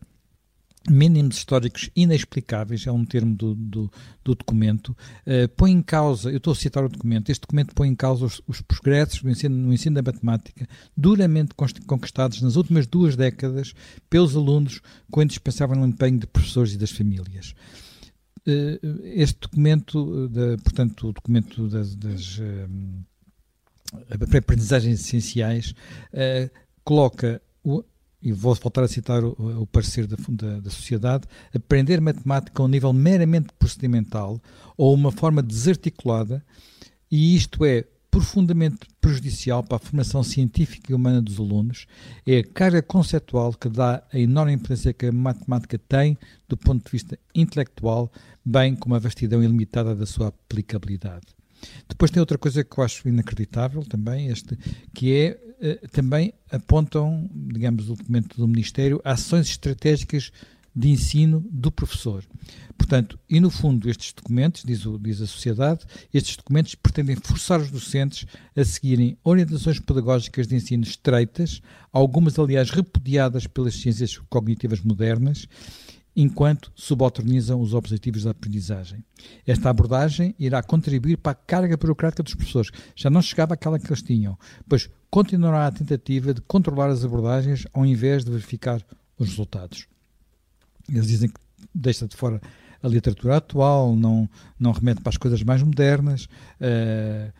mínimos 0.89 1.37
históricos 1.37 1.89
inexplicáveis, 1.95 2.85
é 2.85 2.91
um 2.91 3.05
termo 3.05 3.35
do, 3.35 3.55
do, 3.55 3.91
do 4.23 4.35
documento, 4.35 4.89
uh, 4.89 5.49
põe 5.55 5.71
em 5.71 5.81
causa, 5.81 6.29
eu 6.29 6.37
estou 6.37 6.53
a 6.53 6.55
citar 6.55 6.83
o 6.83 6.89
documento, 6.89 7.29
este 7.29 7.41
documento 7.41 7.73
põe 7.73 7.89
em 7.89 7.95
causa 7.95 8.25
os, 8.25 8.41
os 8.47 8.61
progressos 8.61 9.23
no 9.23 9.31
ensino, 9.31 9.55
no 9.55 9.73
ensino 9.73 9.95
da 9.95 10.11
matemática, 10.11 10.67
duramente 10.95 11.55
conquistados 11.85 12.41
nas 12.41 12.55
últimas 12.55 12.85
duas 12.87 13.15
décadas 13.15 13.73
pelos 14.09 14.35
alunos 14.35 14.81
com 15.11 15.21
indispensável 15.21 15.75
empenho 15.85 16.19
de 16.19 16.27
professores 16.27 16.73
e 16.73 16.77
das 16.77 16.91
famílias. 16.91 17.55
Uh, 18.47 19.01
este 19.03 19.39
documento, 19.41 20.27
de, 20.29 20.57
portanto, 20.57 21.09
o 21.09 21.13
documento 21.13 21.67
das, 21.67 21.95
das 21.95 22.37
uh, 22.37 22.69
aprendizagens 24.37 24.99
essenciais, 24.99 25.73
coloca 26.83 27.41
o, 27.63 27.83
e 28.25 28.31
vou 28.31 28.55
voltar 28.55 28.83
a 28.83 28.87
citar 28.87 29.23
o, 29.23 29.61
o 29.61 29.67
parecer 29.67 30.07
da, 30.07 30.17
da, 30.27 30.59
da, 30.59 30.69
sociedade, 30.71 31.27
aprender 31.53 32.01
matemática 32.01 32.61
a 32.61 32.65
um 32.65 32.67
nível 32.67 32.91
meramente 32.91 33.49
procedimental 33.59 34.41
ou 34.75 34.95
uma 34.95 35.11
forma 35.11 35.43
desarticulada, 35.43 36.43
e 37.11 37.35
isto 37.35 37.63
é 37.63 37.85
profundamente 38.09 38.87
prejudicial 38.99 39.61
para 39.61 39.75
a 39.75 39.79
formação 39.79 40.23
científica 40.23 40.91
e 40.91 40.95
humana 40.95 41.21
dos 41.21 41.37
alunos, 41.37 41.85
é 42.25 42.39
a 42.39 42.43
carga 42.43 42.81
conceptual 42.81 43.53
que 43.53 43.69
dá 43.69 44.01
a 44.11 44.17
enorme 44.17 44.53
importância 44.53 44.93
que 44.93 45.05
a 45.05 45.11
matemática 45.11 45.77
tem 45.77 46.17
do 46.47 46.57
ponto 46.57 46.83
de 46.83 46.91
vista 46.91 47.19
intelectual, 47.35 48.11
bem 48.43 48.75
como 48.75 48.95
a 48.95 48.99
vastidão 48.99 49.43
ilimitada 49.43 49.93
da 49.93 50.05
sua 50.07 50.29
aplicabilidade. 50.29 51.34
Depois 51.87 52.11
tem 52.11 52.19
outra 52.19 52.37
coisa 52.37 52.63
que 52.63 52.77
eu 52.77 52.83
acho 52.83 53.07
inacreditável 53.07 53.83
também, 53.83 54.27
este, 54.27 54.57
que 54.93 55.13
é 55.13 55.39
eh, 55.61 55.79
também 55.91 56.33
apontam, 56.51 57.29
digamos, 57.33 57.89
o 57.89 57.95
documento 57.95 58.37
do 58.37 58.47
Ministério, 58.47 59.01
ações 59.03 59.47
estratégicas 59.47 60.31
de 60.75 60.89
ensino 60.89 61.43
do 61.49 61.71
professor. 61.71 62.23
Portanto, 62.77 63.17
e 63.29 63.39
no 63.39 63.49
fundo, 63.49 63.89
estes 63.89 64.11
documentos, 64.11 64.63
diz, 64.65 64.85
o, 64.85 64.99
diz 64.99 65.21
a 65.21 65.25
sociedade, 65.25 65.85
estes 66.13 66.35
documentos 66.35 66.75
pretendem 66.75 67.15
forçar 67.15 67.61
os 67.61 67.71
docentes 67.71 68.27
a 68.55 68.63
seguirem 68.65 69.17
orientações 69.23 69.79
pedagógicas 69.79 70.45
de 70.45 70.55
ensino 70.55 70.83
estreitas, 70.83 71.61
algumas, 71.91 72.37
aliás, 72.37 72.69
repudiadas 72.69 73.47
pelas 73.47 73.75
ciências 73.75 74.17
cognitivas 74.29 74.81
modernas, 74.81 75.47
enquanto 76.15 76.71
subalternizam 76.75 77.59
os 77.59 77.73
objetivos 77.73 78.23
da 78.23 78.31
aprendizagem. 78.31 79.03
Esta 79.45 79.69
abordagem 79.69 80.33
irá 80.39 80.63
contribuir 80.63 81.17
para 81.17 81.33
a 81.33 81.35
carga 81.35 81.75
burocrática 81.75 82.23
dos 82.23 82.33
professores. 82.33 82.71
Já 82.95 83.09
não 83.09 83.21
chegava 83.21 83.53
àquela 83.53 83.77
que 83.77 83.87
eles 83.87 84.01
tinham, 84.01 84.37
pois 84.67 84.89
continuará 85.09 85.67
a 85.67 85.71
tentativa 85.71 86.33
de 86.33 86.41
controlar 86.41 86.89
as 86.89 87.03
abordagens 87.03 87.67
ao 87.73 87.85
invés 87.85 88.23
de 88.23 88.31
verificar 88.31 88.81
os 89.17 89.29
resultados. 89.29 89.87
Eles 90.89 91.07
dizem 91.07 91.29
que 91.29 91.39
deixa 91.73 92.07
de 92.07 92.15
fora 92.15 92.41
a 92.81 92.87
literatura 92.87 93.37
atual, 93.37 93.95
não, 93.95 94.29
não 94.59 94.71
remete 94.71 95.01
para 95.01 95.09
as 95.09 95.17
coisas 95.17 95.41
mais 95.43 95.61
modernas. 95.63 96.25
Uh, 96.61 97.33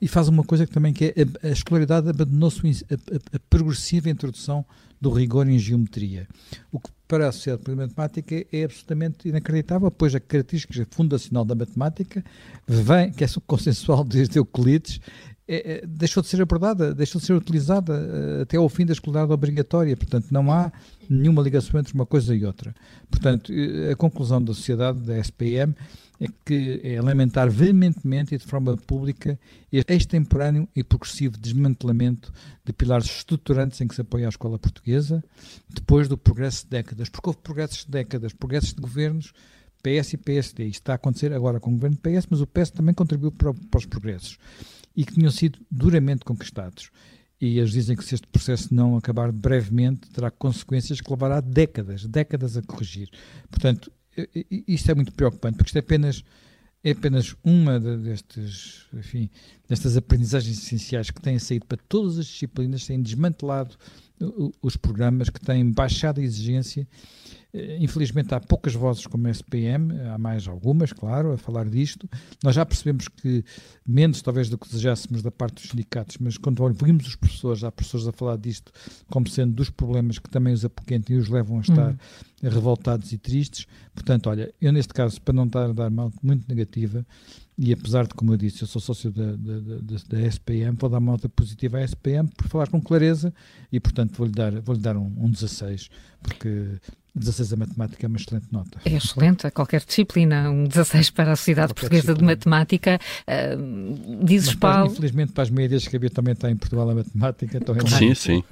e 0.00 0.08
faz 0.08 0.28
uma 0.28 0.44
coisa 0.44 0.66
que 0.66 0.72
também 0.72 0.92
que 0.92 1.06
é 1.06 1.14
a, 1.44 1.48
a 1.48 1.50
escolaridade 1.50 2.08
abandonou-se 2.08 2.84
a, 2.90 2.94
a, 2.94 3.36
a, 3.36 3.38
progressiva 3.48 4.10
introdução 4.10 4.64
do 5.00 5.10
rigor 5.10 5.48
em 5.48 5.58
geometria. 5.58 6.28
O 6.70 6.80
que 6.80 6.90
para 7.08 7.28
a 7.28 7.32
sociedade 7.32 7.64
de 7.64 7.74
matemática 7.74 8.46
é 8.52 8.64
absolutamente 8.64 9.28
inacreditável, 9.28 9.90
pois 9.90 10.14
a 10.14 10.20
característica 10.20 10.86
fundacional 10.90 11.44
da 11.44 11.54
matemática 11.54 12.24
vem, 12.66 13.12
que 13.12 13.24
é 13.24 13.28
consensual 13.46 14.04
desde 14.04 14.38
Euclides, 14.38 15.00
é, 15.48 15.74
é, 15.74 15.86
deixou 15.86 16.22
de 16.22 16.28
ser 16.28 16.42
abordada, 16.42 16.92
deixou 16.92 17.20
de 17.20 17.26
ser 17.26 17.34
utilizada 17.34 17.92
uh, 17.92 18.42
até 18.42 18.56
ao 18.56 18.68
fim 18.68 18.84
da 18.84 18.92
escolaridade 18.92 19.32
obrigatória. 19.32 19.96
Portanto, 19.96 20.26
não 20.32 20.50
há 20.50 20.72
nenhuma 21.12 21.42
ligação 21.42 21.78
entre 21.78 21.94
uma 21.94 22.06
coisa 22.06 22.34
e 22.34 22.44
outra. 22.44 22.74
Portanto, 23.10 23.52
a 23.90 23.96
conclusão 23.96 24.42
da 24.42 24.52
sociedade, 24.52 25.00
da 25.00 25.18
SPM, 25.18 25.74
é 26.20 26.26
que 26.44 26.80
é 26.82 27.00
lamentar 27.00 27.50
veementemente 27.50 28.34
e 28.34 28.38
de 28.38 28.44
forma 28.44 28.76
pública 28.76 29.38
este 29.70 29.94
extemporâneo 29.94 30.66
e 30.74 30.82
progressivo 30.82 31.36
desmantelamento 31.36 32.32
de 32.64 32.72
pilares 32.72 33.06
estruturantes 33.06 33.80
em 33.80 33.88
que 33.88 33.94
se 33.94 34.00
apoia 34.00 34.26
a 34.26 34.30
escola 34.30 34.58
portuguesa, 34.58 35.22
depois 35.68 36.08
do 36.08 36.16
progresso 36.16 36.64
de 36.64 36.70
décadas, 36.70 37.08
porque 37.08 37.28
houve 37.28 37.40
progressos 37.40 37.84
de 37.84 37.90
décadas, 37.90 38.32
progressos 38.32 38.72
de 38.72 38.80
governos, 38.80 39.32
PS 39.82 40.14
e 40.14 40.16
PSD. 40.16 40.64
Isto 40.64 40.80
está 40.80 40.92
a 40.92 40.96
acontecer 40.96 41.32
agora 41.32 41.60
com 41.60 41.70
o 41.70 41.74
governo 41.74 41.96
PS, 41.98 42.26
mas 42.30 42.40
o 42.40 42.46
PS 42.46 42.70
também 42.70 42.94
contribuiu 42.94 43.30
para, 43.30 43.52
para 43.52 43.78
os 43.78 43.86
progressos 43.86 44.38
e 44.96 45.04
que 45.04 45.12
tinham 45.12 45.30
sido 45.30 45.58
duramente 45.70 46.24
conquistados. 46.24 46.90
E 47.40 47.58
eles 47.58 47.70
dizem 47.70 47.96
que 47.96 48.04
se 48.04 48.14
este 48.14 48.26
processo 48.26 48.74
não 48.74 48.96
acabar 48.96 49.30
brevemente, 49.30 50.08
terá 50.10 50.30
consequências 50.30 51.00
que 51.00 51.10
levará 51.10 51.40
décadas, 51.40 52.06
décadas 52.06 52.56
a 52.56 52.62
corrigir. 52.62 53.10
Portanto, 53.50 53.92
isto 54.66 54.90
é 54.90 54.94
muito 54.94 55.12
preocupante, 55.12 55.56
porque 55.56 55.68
isto 55.68 55.76
é 55.76 55.80
apenas, 55.80 56.24
é 56.82 56.92
apenas 56.92 57.36
uma 57.44 57.78
destes, 57.78 58.86
enfim, 58.94 59.28
destas 59.68 59.96
aprendizagens 59.98 60.56
essenciais 60.56 61.10
que 61.10 61.20
têm 61.20 61.38
saído 61.38 61.66
para 61.66 61.78
todas 61.88 62.18
as 62.18 62.26
disciplinas, 62.26 62.86
têm 62.86 63.02
desmantelado 63.02 63.76
os 64.62 64.78
programas, 64.78 65.28
que 65.28 65.40
têm 65.40 65.70
baixado 65.70 66.20
a 66.20 66.24
exigência 66.24 66.88
infelizmente 67.80 68.34
há 68.34 68.40
poucas 68.40 68.74
vozes 68.74 69.06
como 69.06 69.26
a 69.26 69.30
SPM, 69.30 69.92
há 70.00 70.18
mais 70.18 70.46
algumas, 70.46 70.92
claro, 70.92 71.32
a 71.32 71.38
falar 71.38 71.68
disto. 71.68 72.08
Nós 72.42 72.54
já 72.54 72.66
percebemos 72.66 73.08
que, 73.08 73.44
menos 73.86 74.20
talvez 74.20 74.48
do 74.48 74.58
que 74.58 74.68
desejássemos 74.68 75.22
da 75.22 75.30
parte 75.30 75.54
dos 75.54 75.70
sindicatos, 75.70 76.18
mas 76.18 76.36
quando 76.36 76.60
ouvimos 76.60 77.06
os 77.06 77.16
professores, 77.16 77.64
há 77.64 77.72
professores 77.72 78.06
a 78.06 78.12
falar 78.12 78.36
disto 78.36 78.72
como 79.08 79.28
sendo 79.28 79.54
dos 79.54 79.70
problemas 79.70 80.18
que 80.18 80.28
também 80.28 80.52
os 80.52 80.64
apoquentam 80.64 81.16
e 81.16 81.18
os 81.18 81.28
levam 81.28 81.58
a 81.58 81.60
estar 81.60 81.90
uhum. 81.90 82.50
revoltados 82.50 83.12
e 83.12 83.18
tristes. 83.18 83.66
Portanto, 83.94 84.28
olha, 84.28 84.52
eu 84.60 84.72
neste 84.72 84.92
caso, 84.92 85.20
para 85.22 85.34
não 85.34 85.44
estar 85.44 85.70
a 85.70 85.72
dar 85.72 85.90
mal 85.90 86.12
muito 86.22 86.46
negativa, 86.48 87.06
e 87.58 87.72
apesar 87.72 88.06
de, 88.06 88.14
como 88.14 88.34
eu 88.34 88.36
disse, 88.36 88.62
eu 88.62 88.68
sou 88.68 88.82
sócio 88.82 89.10
da, 89.10 89.34
da, 89.34 89.60
da, 89.60 89.96
da 90.08 90.20
SPM, 90.26 90.76
vou 90.78 90.90
dar 90.90 90.98
uma 90.98 91.12
nota 91.12 91.26
positiva 91.26 91.78
à 91.78 91.84
SPM 91.84 92.28
por 92.36 92.46
falar 92.48 92.68
com 92.68 92.80
clareza 92.80 93.32
e, 93.72 93.80
portanto, 93.80 94.14
vou-lhe 94.18 94.32
dar, 94.32 94.60
vou 94.60 94.76
dar 94.76 94.94
um, 94.94 95.10
um 95.16 95.30
16, 95.30 95.88
porque 96.22 96.78
16 97.16 97.52
a 97.52 97.56
matemática 97.56 98.06
é 98.06 98.08
uma 98.08 98.18
excelente 98.18 98.46
nota. 98.52 98.78
É 98.84 98.92
excelente, 98.92 99.46
a 99.46 99.50
qualquer 99.50 99.82
disciplina. 99.84 100.50
Um 100.50 100.64
16 100.64 101.10
para 101.10 101.32
a 101.32 101.36
Sociedade 101.36 101.68
qualquer 101.68 101.80
Portuguesa 101.80 102.14
disciplina. 102.14 102.36
de 102.36 102.48
Matemática. 102.48 103.00
Uh, 103.26 104.24
dizes, 104.24 104.48
Mas, 104.48 104.56
Paulo... 104.56 104.92
Infelizmente, 104.92 105.32
para 105.32 105.42
as 105.42 105.50
médias 105.50 105.88
que 105.88 105.96
havia 105.96 106.10
também 106.10 106.32
está 106.32 106.50
em 106.50 106.56
Portugal 106.56 106.90
a 106.90 106.94
matemática. 106.94 107.56
Então 107.56 107.74
é 107.74 107.86
sim, 107.88 108.14
sim. 108.14 108.44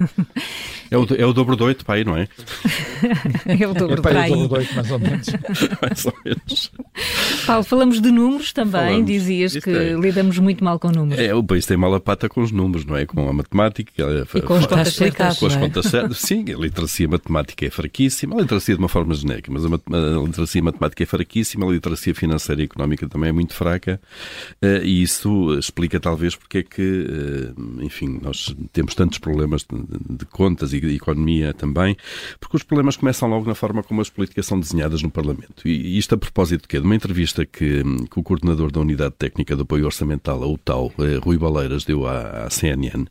É 0.89 0.97
o, 0.97 1.05
é 1.15 1.25
o 1.25 1.33
dobro 1.33 1.55
de 1.55 1.63
8 1.63 1.85
para 1.85 1.95
aí, 1.95 2.03
não 2.03 2.17
é? 2.17 2.27
é 3.45 3.67
o 3.67 3.73
dobro 3.73 4.01
é, 4.07 4.27
de 4.27 4.53
8, 4.53 4.71
é 4.71 4.75
mais 4.75 4.91
ou 4.91 4.99
menos. 4.99 5.27
mais 5.81 6.05
ou 6.05 6.13
menos. 6.23 6.71
Paulo, 7.45 7.63
falamos 7.63 8.01
de 8.01 8.11
números 8.11 8.51
também. 8.53 8.71
Falamos. 8.71 9.05
Dizias 9.05 9.55
que 9.57 9.69
é. 9.69 9.93
lidamos 9.93 10.39
muito 10.39 10.63
mal 10.63 10.79
com 10.79 10.89
números. 10.89 11.23
É, 11.23 11.33
o 11.33 11.43
país 11.43 11.65
tem 11.65 11.77
mal 11.77 11.93
a 11.93 11.99
pata 11.99 12.27
com 12.27 12.41
os 12.41 12.51
números, 12.51 12.85
não 12.85 12.97
é? 12.97 13.05
Com 13.05 13.27
a 13.27 13.33
matemática. 13.33 13.91
E 13.97 14.41
com 14.41 14.53
as 14.55 14.65
contas 14.65 14.93
certas. 14.93 15.39
Com 15.39 15.45
as 15.47 15.55
contas 15.55 15.85
certas. 15.85 16.17
Sim, 16.17 16.45
a 16.53 16.57
literacia 16.57 17.07
matemática 17.07 17.65
é 17.65 17.69
fraquíssima. 17.69 18.35
A 18.35 18.41
literacia 18.41 18.54
de 18.63 18.75
uma 18.75 18.87
forma 18.89 19.13
genérica, 19.13 19.51
mas 19.51 19.65
a, 19.65 19.69
literacia 20.25 20.63
matemática 20.63 21.03
é 21.03 21.05
fraquíssima, 21.05 21.65
a 21.65 21.71
literacia 21.71 22.13
financeira 22.13 22.61
e 22.61 22.65
económica 22.65 23.07
também 23.07 23.29
é 23.29 23.31
muito 23.31 23.53
fraca, 23.53 23.99
uh, 24.61 24.83
e 24.83 25.01
isso 25.01 25.57
explica 25.57 25.99
talvez 25.99 26.35
porque 26.35 26.59
é 26.59 26.63
que, 26.63 26.81
uh, 26.81 27.83
enfim, 27.83 28.19
nós 28.21 28.55
temos 28.71 28.95
tantos 28.95 29.17
problemas 29.17 29.65
de, 29.65 30.25
contas 30.25 30.73
e 30.73 30.79
de 30.79 30.95
economia 30.95 31.53
também, 31.53 31.95
porque 32.39 32.57
os 32.57 32.63
problemas 32.63 32.97
começam 32.97 33.29
logo 33.29 33.47
na 33.47 33.55
forma 33.55 33.83
como 33.83 34.01
as 34.01 34.09
políticas 34.09 34.45
são 34.45 34.59
desenhadas 34.59 35.01
no 35.01 35.09
Parlamento. 35.09 35.67
E, 35.67 35.97
isto 35.97 36.15
a 36.15 36.17
propósito 36.17 36.63
de 36.63 36.67
quê? 36.67 36.79
De 36.79 36.85
uma 36.85 36.95
entrevista 36.95 37.45
que, 37.45 37.83
que, 38.11 38.19
o 38.19 38.23
coordenador 38.23 38.71
da 38.71 38.79
Unidade 38.79 39.15
Técnica 39.17 39.55
de 39.55 39.61
Apoio 39.61 39.85
Orçamental, 39.85 40.43
a 40.43 40.47
UTAL, 40.47 40.91
uh, 40.97 41.19
Rui 41.21 41.37
Baleiras, 41.37 41.85
deu 41.85 42.07
à, 42.07 42.45
à 42.45 42.49
CNN. 42.49 43.05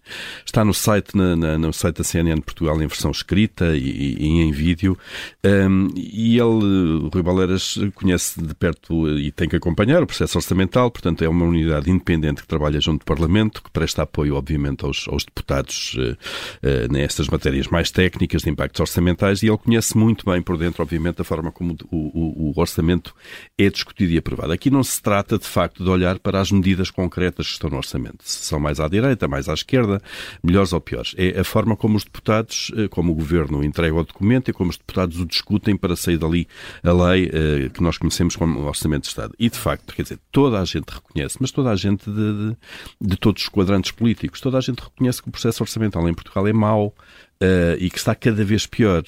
Está 0.45 0.65
no 0.65 0.75
site, 0.75 1.17
na, 1.17 1.37
na, 1.37 1.59
no 1.59 1.73
site 1.73 1.99
da 1.99 2.05
CNN 2.05 2.41
Portugal 2.41 2.77
em 2.83 2.87
versão 2.87 3.11
escrita 3.11 3.77
e, 3.77 4.17
e 4.19 4.27
em 4.43 4.53
vídeo. 4.53 4.97
Um, 5.45 5.89
e 5.97 6.39
ele, 6.39 7.09
Rui 7.13 7.23
Baleiras, 7.23 7.79
conhece 7.95 8.41
de 8.43 8.55
perto 8.55 9.09
e 9.19 9.31
tem 9.31 9.49
que 9.49 9.57
acompanhar 9.57 10.03
o 10.03 10.07
processo 10.07 10.39
orçamental, 10.39 10.91
portanto 10.91 11.23
é 11.23 11.29
uma 11.29 11.45
unidade 11.45 11.91
independente 11.91 12.43
que 12.43 12.49
trabalha 12.49 12.81
junto 12.81 13.01
do 13.01 13.05
Parlamento, 13.05 13.63
que 13.63 13.71
presta 13.71 14.03
apoio, 14.03 14.37
obviamente, 14.37 14.85
aos, 14.85 15.07
aos 15.09 15.25
deputados 15.25 15.97
uh, 15.99 16.93
nestas 16.93 17.29
matérias 17.29 17.69
mais 17.69 17.91
técnicas 17.91 18.43
de 18.43 18.51
impactos 18.51 18.81
orçamentais 18.81 19.43
e 19.43 19.49
ele 19.49 19.59
conhece 19.59 19.97
muito 19.97 20.25
bem 20.25 20.41
por 20.41 20.57
dentro, 20.57 20.83
obviamente, 20.83 21.21
a 21.21 21.25
forma 21.25 21.51
como 21.53 21.77
o, 21.91 21.97
o, 21.97 22.51
o 22.51 22.61
orçamento 22.61 23.15
é 23.59 23.69
discutido 23.69 24.13
e 24.13 24.19
aprovado. 24.19 24.53
Aqui 24.53 24.71
não 24.71 24.83
se 24.83 25.01
trata, 25.01 25.39
de 25.39 25.47
facto, 25.47 25.85
de 25.85 25.91
olhar 25.91 26.19
para 26.19 26.41
as 26.41 26.51
medidas 26.51 26.91
concretas 26.91 27.47
que 27.47 27.53
estão 27.53 27.71
no 27.71 27.77
orçamento. 27.77 28.19
Se 28.23 28.45
são 28.45 28.59
mais 28.59 28.81
à 28.81 28.89
direita, 28.89 29.29
mais 29.29 29.49
à 29.49 29.55
esquerda, 29.55 30.01
melhores 30.43 30.73
ou 30.73 30.81
piores. 30.81 31.15
É 31.17 31.41
a 31.41 31.45
forma 31.45 31.77
como 31.77 31.97
os 31.97 32.05
deputados, 32.05 32.73
eh, 32.77 32.89
como 32.89 33.13
o 33.13 33.15
Governo 33.15 33.65
entrega 33.65 33.95
o 33.95 34.05
documento 34.05 34.51
e 34.51 34.53
como 34.53 34.71
os 34.71 34.77
deputados 34.77 35.24
o 35.25 35.27
discutem 35.27 35.77
para 35.77 35.97
sair 35.97 36.19
dali 36.19 36.47
a 36.83 36.93
lei 36.93 37.31
eh, 37.33 37.69
que 37.71 37.83
nós 37.83 37.99
conhecemos 37.99 38.37
como 38.37 38.61
Orçamento 38.61 39.03
de 39.03 39.09
Estado. 39.09 39.35
E, 39.39 39.49
de 39.49 39.59
facto, 39.59 39.95
quer 39.95 40.03
dizer, 40.03 40.19
toda 40.31 40.61
a 40.61 40.65
gente 40.65 40.89
reconhece, 40.89 41.37
mas 41.41 41.51
toda 41.51 41.71
a 41.71 41.77
gente 41.77 42.09
de, 42.11 42.51
de, 42.51 42.57
de 43.01 43.17
todos 43.17 43.43
os 43.43 43.49
quadrantes 43.49 43.91
políticos, 43.91 44.41
toda 44.41 44.59
a 44.59 44.61
gente 44.61 44.81
reconhece 44.81 45.23
que 45.23 45.29
o 45.29 45.33
processo 45.33 45.63
orçamental 45.63 46.09
em 46.09 46.15
Portugal 46.15 46.47
é 46.47 46.53
mau, 46.53 46.95
Uh, 47.43 47.77
e 47.81 47.91
que 47.91 47.99
está 47.99 48.15
cada 48.15 48.45
vez 48.45 48.65
pior, 48.65 49.03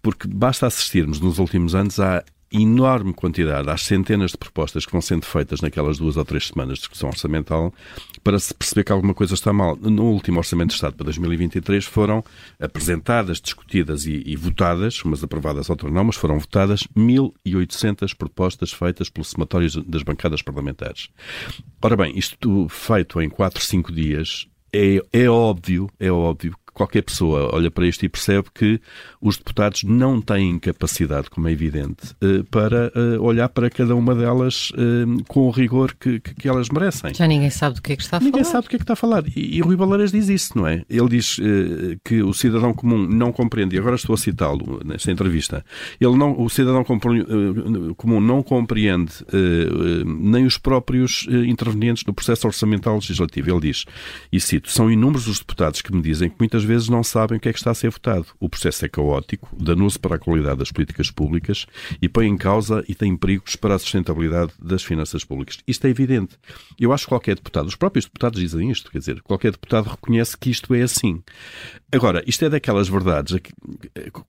porque 0.00 0.28
basta 0.28 0.64
assistirmos 0.64 1.18
nos 1.18 1.40
últimos 1.40 1.74
anos 1.74 1.98
à 1.98 2.24
enorme 2.54 3.12
quantidade, 3.12 3.68
às 3.68 3.82
centenas 3.82 4.30
de 4.30 4.38
propostas 4.38 4.86
que 4.86 4.92
vão 4.92 5.00
sendo 5.00 5.26
feitas 5.26 5.60
naquelas 5.60 5.98
duas 5.98 6.16
ou 6.16 6.24
três 6.24 6.46
semanas 6.46 6.74
de 6.74 6.80
discussão 6.80 7.08
orçamental, 7.08 7.74
para 8.22 8.38
se 8.38 8.54
perceber 8.54 8.84
que 8.84 8.92
alguma 8.92 9.12
coisa 9.12 9.34
está 9.34 9.52
mal. 9.52 9.76
No 9.76 10.04
último 10.04 10.38
Orçamento 10.38 10.68
de 10.68 10.74
Estado 10.74 10.94
para 10.94 11.04
2023 11.04 11.84
foram 11.84 12.24
apresentadas, 12.60 13.40
discutidas 13.40 14.06
e, 14.06 14.22
e 14.24 14.36
votadas, 14.36 15.04
umas 15.04 15.22
aprovadas, 15.22 15.68
outras 15.68 15.92
não, 15.92 16.04
mas 16.04 16.16
foram 16.16 16.38
votadas 16.38 16.86
1.800 16.96 18.14
propostas 18.16 18.72
feitas 18.72 19.10
pelo 19.10 19.24
somatório 19.24 19.68
das 19.84 20.02
bancadas 20.02 20.42
parlamentares. 20.42 21.08
Ora 21.82 21.96
bem, 21.96 22.16
isto 22.16 22.68
feito 22.68 23.20
em 23.20 23.28
4, 23.28 23.62
5 23.62 23.92
dias, 23.92 24.46
é, 24.72 25.00
é 25.12 25.28
óbvio, 25.28 25.88
é 26.00 26.10
óbvio 26.10 26.56
qualquer 26.74 27.02
pessoa 27.02 27.54
olha 27.54 27.70
para 27.70 27.86
isto 27.86 28.04
e 28.04 28.08
percebe 28.08 28.48
que 28.52 28.80
os 29.20 29.38
deputados 29.38 29.84
não 29.84 30.20
têm 30.20 30.58
capacidade, 30.58 31.30
como 31.30 31.48
é 31.48 31.52
evidente, 31.52 32.14
eh, 32.20 32.42
para 32.50 32.92
eh, 32.94 33.18
olhar 33.18 33.48
para 33.48 33.70
cada 33.70 33.94
uma 33.94 34.14
delas 34.14 34.72
eh, 34.76 35.22
com 35.28 35.46
o 35.46 35.50
rigor 35.50 35.94
que, 35.98 36.18
que 36.20 36.48
elas 36.48 36.68
merecem. 36.68 37.14
Já 37.14 37.26
ninguém 37.26 37.50
sabe 37.50 37.76
do 37.76 37.82
que 37.82 37.92
é 37.92 37.96
que 37.96 38.02
está 38.02 38.16
a 38.16 38.20
falar. 38.20 38.30
Ninguém 38.30 38.44
sabe 38.44 38.64
do 38.64 38.68
que 38.70 38.76
é 38.76 38.78
que 38.78 38.82
está 38.82 38.92
a 38.94 38.96
falar. 38.96 39.24
E, 39.28 39.56
e 39.56 39.60
Rui 39.60 39.76
Baleiras 39.76 40.10
diz 40.10 40.28
isso, 40.28 40.58
não 40.58 40.66
é? 40.66 40.82
Ele 40.90 41.08
diz 41.08 41.40
que 42.04 42.22
o 42.22 42.34
cidadão 42.34 42.74
comum 42.74 43.06
não 43.06 43.32
compreende, 43.32 43.76
e 43.76 43.78
agora 43.78 43.94
estou 43.94 44.14
a 44.14 44.18
citá-lo 44.18 44.80
nesta 44.84 45.10
entrevista, 45.12 45.64
ele 46.00 46.16
não, 46.16 46.40
o 46.40 46.48
cidadão 46.50 46.84
comum 46.84 48.20
não 48.20 48.42
compreende 48.42 49.12
nem 50.04 50.44
os 50.44 50.58
próprios 50.58 51.26
intervenientes 51.46 52.04
no 52.04 52.12
processo 52.12 52.46
orçamental 52.46 52.94
legislativo. 52.96 53.50
Ele 53.50 53.60
diz, 53.60 53.84
e 54.32 54.40
cito, 54.40 54.70
são 54.70 54.90
inúmeros 54.90 55.28
os 55.28 55.38
deputados 55.38 55.80
que 55.80 55.94
me 55.94 56.02
dizem 56.02 56.28
que 56.28 56.36
muitas 56.38 56.63
vezes 56.64 56.88
não 56.88 57.04
sabem 57.04 57.38
o 57.38 57.40
que 57.40 57.48
é 57.48 57.52
que 57.52 57.58
está 57.58 57.70
a 57.70 57.74
ser 57.74 57.90
votado. 57.90 58.26
O 58.40 58.48
processo 58.48 58.84
é 58.84 58.88
caótico, 58.88 59.48
danoso 59.56 60.00
para 60.00 60.16
a 60.16 60.18
qualidade 60.18 60.58
das 60.58 60.72
políticas 60.72 61.10
públicas 61.10 61.66
e 62.02 62.08
põe 62.08 62.26
em 62.26 62.36
causa 62.36 62.84
e 62.88 62.94
tem 62.94 63.16
perigos 63.16 63.54
para 63.54 63.74
a 63.74 63.78
sustentabilidade 63.78 64.52
das 64.58 64.82
finanças 64.82 65.24
públicas. 65.24 65.58
Isto 65.66 65.86
é 65.86 65.90
evidente. 65.90 66.36
Eu 66.80 66.92
acho 66.92 67.04
que 67.04 67.10
qualquer 67.10 67.36
deputado, 67.36 67.66
os 67.66 67.76
próprios 67.76 68.06
deputados 68.06 68.40
dizem 68.40 68.70
isto, 68.70 68.90
quer 68.90 68.98
dizer, 68.98 69.22
qualquer 69.22 69.52
deputado 69.52 69.90
reconhece 69.90 70.36
que 70.36 70.50
isto 70.50 70.74
é 70.74 70.82
assim. 70.82 71.22
Agora, 71.92 72.24
isto 72.26 72.44
é 72.44 72.48
daquelas 72.48 72.88
verdades, 72.88 73.38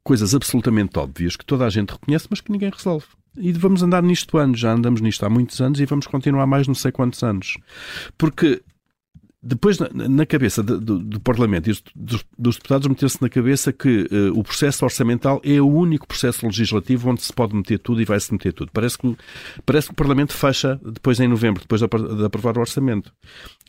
coisas 0.04 0.36
absolutamente 0.36 1.00
óbvias 1.00 1.36
que 1.36 1.46
toda 1.46 1.66
a 1.66 1.70
gente 1.70 1.92
reconhece, 1.92 2.28
mas 2.30 2.42
que 2.42 2.52
ninguém 2.52 2.70
resolve. 2.70 3.08
E 3.38 3.52
vamos 3.52 3.84
andar 3.84 4.02
nisto 4.02 4.38
anos, 4.38 4.60
já 4.60 4.72
andamos 4.72 5.02
nisto 5.02 5.26
há 5.26 5.30
muitos 5.30 5.60
anos 5.60 5.80
e 5.80 5.86
vamos 5.86 6.08
continuar 6.08 6.48
mais 6.48 6.68
não 6.68 6.76
sei 6.76 6.92
quantos 6.92 7.22
anos. 7.22 7.58
Porque 8.18 8.62
depois, 9.48 9.78
na, 9.78 10.26
cabeça 10.26 10.64
do, 10.64 10.82
do, 10.82 10.98
do, 10.98 11.20
Parlamento 11.20 11.70
e 11.70 11.78
dos, 11.96 12.26
dos 12.36 12.56
deputados, 12.56 12.88
meter-se 12.88 13.22
na 13.22 13.30
cabeça 13.30 13.72
que 13.72 14.08
uh, 14.12 14.40
o 14.40 14.44
processo 14.44 14.84
orçamental 14.84 15.40
é 15.44 15.62
o 15.62 15.68
único 15.68 16.08
processo 16.08 16.48
legislativo 16.48 17.12
onde 17.12 17.22
se 17.22 17.32
pode 17.32 17.56
meter 17.56 17.78
tudo 17.78 18.02
e 18.02 18.06
vai-se 18.06 18.34
meter 18.34 18.52
tudo. 18.54 18.72
Parece 18.74 18.98
que, 18.98 19.16
parece 19.64 19.88
que 19.88 19.94
o 19.94 19.96
Parlamento 19.96 20.34
fecha 20.34 20.82
depois 20.84 21.20
em 21.20 21.28
novembro, 21.28 21.62
depois 21.62 21.80
de, 21.80 21.88
de 21.88 22.26
aprovar 22.26 22.58
o 22.58 22.62
orçamento. 22.62 23.14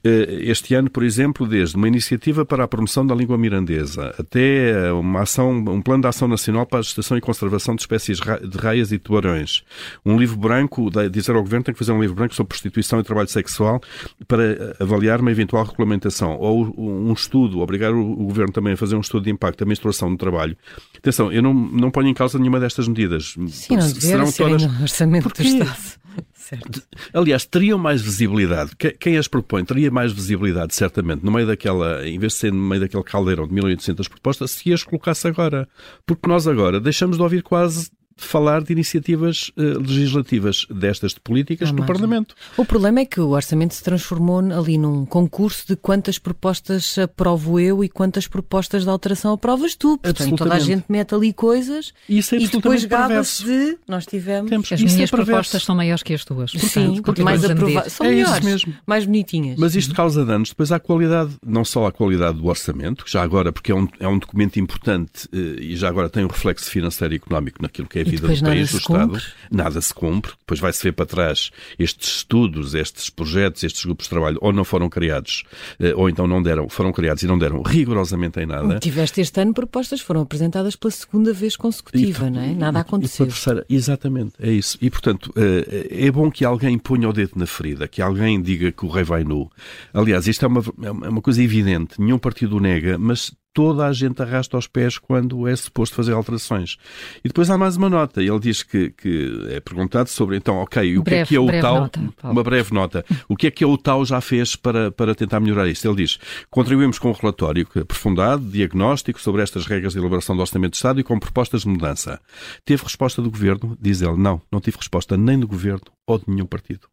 Uh, 0.02 0.40
este 0.40 0.75
ano, 0.75 0.88
por 0.88 1.02
exemplo, 1.02 1.47
desde 1.47 1.76
uma 1.76 1.88
iniciativa 1.88 2.47
para 2.47 2.64
a 2.64 2.68
promoção 2.68 3.06
da 3.06 3.14
língua 3.14 3.37
mirandesa 3.37 4.14
até 4.18 4.90
uma 4.92 5.23
ação, 5.23 5.50
um 5.50 5.83
plano 5.83 6.00
de 6.00 6.09
ação 6.09 6.27
nacional 6.27 6.64
para 6.64 6.79
a 6.79 6.83
gestação 6.83 7.18
e 7.18 7.20
conservação 7.20 7.74
de 7.74 7.83
espécies 7.83 8.18
de 8.18 8.57
raias 8.57 8.92
e 8.92 8.98
tubarões, 8.98 9.62
um 10.07 10.18
livro 10.18 10.38
branco, 10.38 10.90
dizer 11.11 11.35
ao 11.35 11.42
Governo 11.42 11.64
tem 11.64 11.74
que 11.74 11.79
fazer 11.79 11.92
um 11.92 12.00
livro 12.00 12.16
branco 12.16 12.35
sobre 12.35 12.48
prostituição 12.48 12.98
e 12.98 13.03
trabalho 13.03 13.29
sexual 13.29 13.79
para 14.27 14.74
avaliar 14.81 15.20
uma 15.20 15.31
eventual 15.31 15.65
regulamentação 15.66 16.37
ou 16.38 16.74
um 16.79 17.12
estudo, 17.12 17.61
obrigar 17.61 17.92
o, 17.92 18.14
governo 18.26 18.52
também 18.52 18.72
a 18.74 18.76
fazer 18.76 18.96
um 18.96 19.00
estudo 19.00 19.24
de 19.24 19.31
impacto 19.31 19.61
da 19.61 19.66
menstruação 19.66 20.11
no 20.11 20.16
trabalho. 20.16 20.57
Atenção, 20.96 21.33
eu 21.33 21.42
não, 21.42 21.52
não 21.55 21.90
ponho 21.90 22.09
em 22.09 22.14
causa 22.14 22.38
nenhuma 22.38 22.61
destas 22.61 22.88
medidas. 22.88 23.35
Sim, 23.48 23.76
não 23.76 23.83
Serão 23.83 24.33
todas... 24.33 24.62
no 24.62 24.83
orçamento 24.83 25.24
Porque... 25.24 25.42
do 25.42 25.48
Estado. 25.48 26.07
Certo. 26.33 26.83
Aliás, 27.12 27.44
teriam 27.44 27.79
mais 27.79 28.00
visibilidade. 28.00 28.70
Quem 29.00 29.18
as 29.18 29.26
propõe 29.26 29.64
teria 29.64 29.90
mais 29.90 30.12
visibilidade, 30.12 30.74
certamente, 30.74 31.24
no 31.24 31.33
meio 31.33 31.46
daquela, 31.46 32.07
em 32.07 32.18
vez 32.18 32.35
de 32.35 32.38
ser 32.38 32.52
no 32.52 32.62
meio 32.62 32.81
daquele 32.81 33.02
caldeirão 33.02 33.48
de 33.48 33.52
1800 33.52 34.07
propostas, 34.07 34.52
se 34.52 34.72
as 34.72 34.85
colocasse 34.85 35.26
agora. 35.26 35.68
Porque 36.07 36.29
nós 36.29 36.46
agora 36.46 36.81
deixamos 36.81 37.16
de 37.16 37.22
ouvir 37.22 37.42
quase 37.42 37.90
falar 38.16 38.62
de 38.62 38.72
iniciativas 38.72 39.50
uh, 39.57 39.79
legislativas 39.79 40.66
destas 40.70 41.12
de 41.12 41.20
políticas 41.20 41.70
no 41.70 41.85
Parlamento. 41.85 42.35
O 42.57 42.64
problema 42.64 43.00
é 43.00 43.05
que 43.05 43.20
o 43.20 43.31
orçamento 43.31 43.74
se 43.74 43.83
transformou 43.83 44.38
ali 44.38 44.79
num 44.79 45.05
concurso 45.05 45.66
de 45.68 45.76
quantas 45.76 46.18
propostas 46.18 46.96
aprovo 46.98 47.61
eu 47.61 47.85
e 47.85 47.88
quantas 47.88 48.26
propostas 48.26 48.85
de 48.85 48.88
alteração 48.88 49.33
aprovas 49.33 49.74
tu. 49.74 49.98
Portanto, 49.98 50.37
toda 50.37 50.55
a 50.55 50.59
gente 50.59 50.85
mete 50.88 51.14
ali 51.14 51.33
coisas 51.33 51.92
Isso 52.09 52.35
é 52.35 52.38
e 52.38 52.48
depois 52.48 52.85
gaba-se 52.85 53.44
de 53.44 53.79
nós 53.87 54.07
tivemos. 54.07 54.48
Temos. 54.48 54.72
As 54.72 54.81
minhas 54.81 55.12
é 55.12 55.16
propostas 55.16 55.62
são 55.62 55.76
maiores 55.76 56.02
que 56.02 56.14
as 56.14 56.24
tuas. 56.24 56.52
Portanto, 56.52 56.70
Sim, 56.70 57.02
porque 57.02 57.22
mais 57.22 57.44
aprovadas. 57.44 57.92
São 57.92 58.07
é 58.07 58.11
melhores, 58.11 58.44
mesmo. 58.44 58.74
mais 58.87 59.05
bonitinhas. 59.05 59.59
Mas 59.59 59.74
isto 59.74 59.94
causa 59.94 60.24
danos 60.24 60.50
depois 60.50 60.72
à 60.72 60.81
qualidade, 60.81 61.33
não 61.44 61.64
só 61.64 61.87
à 61.87 61.92
qualidade 61.92 62.38
do 62.38 62.46
orçamento, 62.46 63.05
que 63.05 63.11
já 63.11 63.22
agora, 63.22 63.52
porque 63.52 63.72
é 63.72 63.74
um, 63.74 63.87
é 64.00 64.09
um 64.09 64.18
documento 64.18 64.59
importante 64.59 65.26
uh, 65.33 65.61
e 65.61 65.76
já 65.76 65.88
agora 65.88 66.09
tem 66.09 66.24
um 66.24 66.29
reflexo 66.29 66.70
financeiro 66.70 67.14
e 67.14 67.16
económico 67.16 67.62
naquilo 67.62 67.87
que 67.87 67.98
é 67.98 68.06
vida 68.11 68.29
do 68.29 68.40
país, 68.42 68.71
do 68.71 68.79
Estado, 68.79 69.23
nada 69.51 69.81
se 69.81 69.92
cumpre. 69.92 70.33
Depois 70.38 70.61
vai-se 70.61 70.83
ver 70.83 70.92
para 70.92 71.07
trás 71.07 71.51
estes 71.79 72.19
estudos, 72.19 72.75
estes 72.75 73.11
projetos, 73.11 73.62
estes 73.64 73.85
grupos 73.85 74.07
de 74.07 74.11
trabalho, 74.11 74.38
ou 74.40 74.53
não 74.53 74.64
foram 74.64 74.88
criados, 74.88 75.45
eh, 75.79 75.95
ou 75.95 76.09
então 76.09 76.27
não 76.27 76.42
deram, 76.42 76.69
foram 76.69 76.92
criados 76.92 77.23
e 77.23 77.27
não 77.27 77.38
deram 77.38 77.62
rigorosamente 77.62 78.40
em 78.40 78.47
nada. 78.47 78.79
Tiveste 78.79 79.21
este 79.21 79.40
ano 79.40 79.53
propostas, 79.53 80.01
foram 80.01 80.23
apresentadas 80.23 80.77
pela 80.77 80.90
segunda 80.90 81.33
vez 81.33 81.57
consecutiva, 81.57 82.27
e, 82.27 82.31
não 82.31 82.40
é? 82.40 82.55
Nada 82.55 82.81
aconteceu. 82.81 83.27
Terceira, 83.27 83.64
exatamente, 83.69 84.33
é 84.40 84.51
isso. 84.51 84.79
E, 84.81 84.90
portanto, 84.90 85.33
eh, 85.37 85.88
é 85.90 86.11
bom 86.11 86.31
que 86.31 86.45
alguém 86.45 86.79
ponha 86.79 87.09
o 87.09 87.12
dedo 87.12 87.33
na 87.37 87.47
ferida, 87.47 87.88
que 87.88 88.01
alguém 88.01 88.40
diga 88.40 88.71
que 88.73 88.85
o 88.85 88.88
rei 88.88 89.05
vai 89.05 89.25
nu. 89.25 89.51
Aliás, 89.92 90.27
isto 90.27 90.45
é 90.45 90.49
uma, 90.49 90.62
é 90.83 90.90
uma 90.90 91.23
coisa 91.23 91.42
evidente, 91.42 92.01
nenhum 92.01 92.19
partido 92.19 92.61
nega, 92.61 92.99
mas 92.99 93.33
toda 93.57 93.87
a 93.87 93.92
gente 93.95 94.21
arrasta 94.21 94.55
aos 94.55 94.66
pés 94.66 94.99
quando 94.99 95.49
é 95.49 95.57
suposto 95.57 95.97
fazer 95.97 96.12
alterações. 96.12 96.77
E 97.25 97.29
depois 97.29 97.49
há 97.49 97.57
mais 97.57 97.75
uma 97.79 97.88
nota. 97.88 98.23
Ele 98.23 98.38
diz 98.38 98.62
que, 98.62 98.90
que 98.90 99.49
é 99.49 99.61
perguntado 99.61 100.11
sobre, 100.11 100.37
então, 100.37 100.57
ok, 100.57 100.99
o 100.99 101.03
breve, 101.03 101.16
que 101.16 101.23
é 101.23 101.27
que 101.27 101.37
a 101.37 101.40
UTAU... 101.40 101.81
Nota, 101.81 102.01
uma 102.23 102.42
breve 102.42 102.75
nota. 102.75 103.03
O 103.27 103.35
que 103.35 103.47
é 103.47 103.51
que 103.51 103.64
a 103.64 103.66
UTAU 103.66 104.05
já 104.05 104.21
fez 104.21 104.57
para, 104.57 104.92
para 104.92 105.14
tentar 105.14 105.40
melhorar 105.40 105.66
isto? 105.66 105.88
Ele 105.88 106.05
diz, 106.05 106.19
contribuímos 106.51 106.99
com 106.99 107.09
um 107.09 107.14
relatório 107.14 107.66
aprofundado, 107.81 108.45
diagnóstico 108.45 109.19
sobre 109.19 109.40
estas 109.40 109.64
regras 109.64 109.95
de 109.95 110.01
elaboração 110.01 110.37
do 110.37 110.42
Orçamento 110.42 110.73
de 110.73 110.77
Estado 110.77 111.01
e 111.01 111.03
com 111.03 111.19
propostas 111.19 111.62
de 111.62 111.69
mudança. 111.69 112.21
Teve 112.62 112.83
resposta 112.83 113.23
do 113.23 113.31
Governo? 113.31 113.75
Diz 113.81 114.03
ele, 114.03 114.19
não, 114.19 114.42
não 114.53 114.61
tive 114.61 114.77
resposta 114.77 115.16
nem 115.16 115.40
do 115.40 115.49
Governo 115.49 115.81
ou 116.07 116.19
de 116.19 116.25
nenhum 116.29 116.45
partido. 116.45 116.88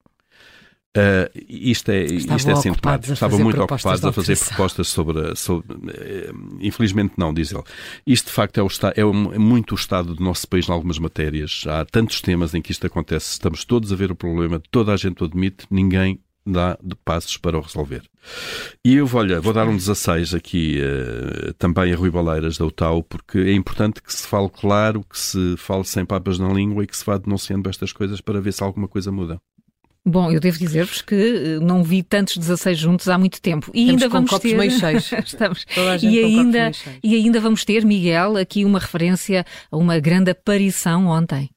Uh, 0.96 1.26
isto 1.50 1.90
é, 1.90 2.04
isto 2.04 2.32
é. 2.32 2.36
Estavam 3.14 3.40
muito 3.40 3.60
ocupados 3.60 4.06
a 4.06 4.14
fazer 4.14 4.38
propostas 4.38 4.88
sobre. 4.88 5.36
sobre 5.36 5.74
uh, 5.74 6.58
infelizmente, 6.60 7.16
não, 7.18 7.34
diz 7.34 7.52
ele. 7.52 7.64
Isto, 8.06 8.28
de 8.28 8.32
facto, 8.32 8.60
é, 8.60 8.64
o, 8.64 8.68
é, 8.96 9.06
um, 9.06 9.34
é, 9.34 9.40
muito 9.40 9.72
o 9.72 9.76
estado 9.76 10.14
do 10.14 10.24
nosso 10.24 10.48
país 10.48 10.70
em 10.70 10.72
algumas 10.72 11.00
matérias. 11.00 11.64
Há 11.68 11.84
tantos 11.84 12.22
temas 12.22 12.54
em 12.54 12.62
que 12.62 12.72
isto 12.72 12.86
acontece. 12.86 13.32
Estamos 13.32 13.66
todos 13.66 13.92
a 13.92 13.96
ver 13.96 14.12
o 14.12 14.16
problema, 14.16 14.62
toda 14.70 14.94
a 14.94 14.98
gente 14.98 15.24
o 15.24 15.26
admite, 15.26 15.66
ninguém 15.72 16.20
dá 16.46 16.78
de 16.84 16.96
passos 16.96 17.38
para 17.38 17.58
o 17.58 17.62
resolver. 17.62 18.04
E 18.86 18.96
eu 18.96 19.10
olha, 19.14 19.40
vou 19.42 19.54
dar 19.54 19.68
um 19.68 19.76
16 19.76 20.36
aqui 20.36 20.80
uh, 20.80 21.54
também 21.54 21.92
a 21.92 21.96
Rui 21.96 22.12
Baleiras 22.12 22.58
da 22.58 22.66
UTAU, 22.66 23.02
porque 23.04 23.40
é 23.40 23.54
importante 23.54 24.02
que 24.02 24.14
se 24.14 24.28
fale 24.28 24.50
claro, 24.50 25.04
que 25.10 25.18
se 25.18 25.56
fale 25.58 25.86
sem 25.86 26.06
papas 26.06 26.38
na 26.38 26.50
língua 26.50 26.84
e 26.84 26.88
que 26.88 26.96
se 26.96 27.06
vá 27.06 27.18
denunciando 27.18 27.70
estas 27.70 27.92
coisas 27.92 28.22
para 28.22 28.42
ver 28.42 28.52
se 28.52 28.64
alguma 28.64 28.88
coisa 28.88 29.12
muda. 29.12 29.42
Bom, 30.06 30.30
eu 30.30 30.40
devo 30.40 30.60
dizer-vos 30.60 31.02
que 31.02 31.16
eh, 31.16 31.60
não 31.62 31.82
vi 31.82 32.04
tantos 32.04 32.38
16 32.38 32.78
juntos 32.78 33.08
há 33.08 33.18
muito 33.18 33.42
tempo. 33.42 33.72
E 33.74 33.82
Estamos 33.82 34.04
ainda 34.04 34.14
vamos 34.14 34.30
copos 34.30 34.50
ter. 34.52 34.58
Meio 34.58 34.72
cheios. 34.72 35.12
Estamos. 35.26 35.66
E 36.02 36.20
ainda, 36.20 36.72
e 37.02 37.16
ainda 37.16 37.40
vamos 37.40 37.64
ter, 37.64 37.86
Miguel, 37.86 38.36
aqui 38.36 38.66
uma 38.66 38.80
referência 38.80 39.46
a 39.72 39.78
uma 39.78 40.00
grande 40.00 40.32
aparição 40.32 41.08
ontem. 41.08 41.50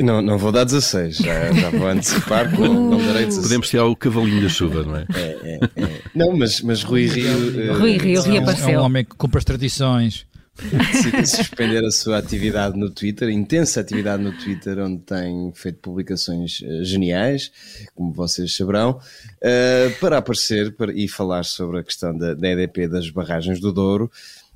Não, 0.00 0.22
não 0.22 0.38
vou 0.38 0.50
dar 0.50 0.64
16, 0.64 1.18
já, 1.18 1.52
já 1.52 1.68
vou 1.68 1.86
antecipar, 1.86 2.50
não, 2.58 2.92
não 2.92 2.96
darei 2.96 3.26
16. 3.26 3.42
Podemos 3.42 3.68
tirar 3.68 3.84
o 3.84 3.94
cavalinho 3.94 4.40
da 4.40 4.48
chuva, 4.48 4.82
não 4.84 4.96
é? 4.96 5.06
é, 5.14 5.38
é, 5.42 5.82
é. 5.84 6.00
Não, 6.14 6.34
mas, 6.34 6.62
mas 6.62 6.82
Rui 6.82 7.04
Rio. 7.04 7.78
Rui 7.78 7.98
Rio 7.98 8.22
reapareceu. 8.22 8.70
É 8.70 8.80
um 8.80 8.84
homem 8.84 9.04
que 9.04 9.14
cumpre 9.14 9.36
as 9.36 9.44
tradições 9.44 10.26
decidi 10.62 11.26
suspender 11.26 11.84
a 11.84 11.90
sua 11.90 12.18
atividade 12.18 12.78
no 12.78 12.90
Twitter, 12.90 13.30
intensa 13.30 13.80
atividade 13.80 14.22
no 14.22 14.32
Twitter, 14.36 14.78
onde 14.78 15.02
tem 15.02 15.50
feito 15.54 15.78
publicações 15.78 16.60
uh, 16.60 16.84
geniais, 16.84 17.50
como 17.94 18.12
vocês 18.12 18.54
saberão, 18.54 18.90
uh, 18.92 20.00
para 20.00 20.18
aparecer 20.18 20.74
e 20.94 21.08
falar 21.08 21.44
sobre 21.44 21.80
a 21.80 21.82
questão 21.82 22.16
da, 22.16 22.32
EDP 22.50 22.86
das 22.86 23.08
barragens 23.10 23.60
do 23.60 23.72
Douro. 23.72 24.10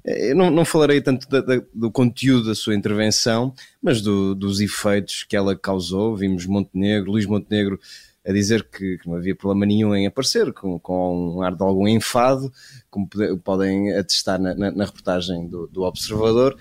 Eu 0.04 0.36
não, 0.36 0.50
não 0.50 0.64
falarei 0.64 1.00
tanto 1.00 1.28
da, 1.28 1.40
da, 1.40 1.60
do 1.74 1.90
conteúdo 1.90 2.46
da 2.46 2.54
sua 2.54 2.76
intervenção, 2.76 3.52
mas 3.82 4.00
do, 4.00 4.36
dos 4.36 4.60
efeitos 4.60 5.24
que 5.24 5.36
ela 5.36 5.56
causou. 5.56 6.16
Vimos 6.16 6.46
Montenegro, 6.46 7.10
Luís 7.10 7.26
Montenegro 7.26 7.80
a 8.26 8.32
dizer 8.32 8.64
que, 8.64 8.98
que, 8.98 9.08
não 9.08 9.14
havia 9.14 9.36
problema 9.36 9.64
nenhum 9.64 9.94
em 9.94 10.06
aparecer, 10.06 10.52
com, 10.52 10.78
com 10.80 11.36
um 11.36 11.42
ar 11.42 11.54
de 11.54 11.62
algum 11.62 11.86
enfado, 11.86 12.52
como 12.90 13.08
podem 13.42 13.92
atestar 13.94 14.40
na, 14.40 14.54
na, 14.54 14.70
na 14.72 14.84
reportagem 14.84 15.46
do, 15.46 15.68
do, 15.68 15.82
Observador. 15.82 16.56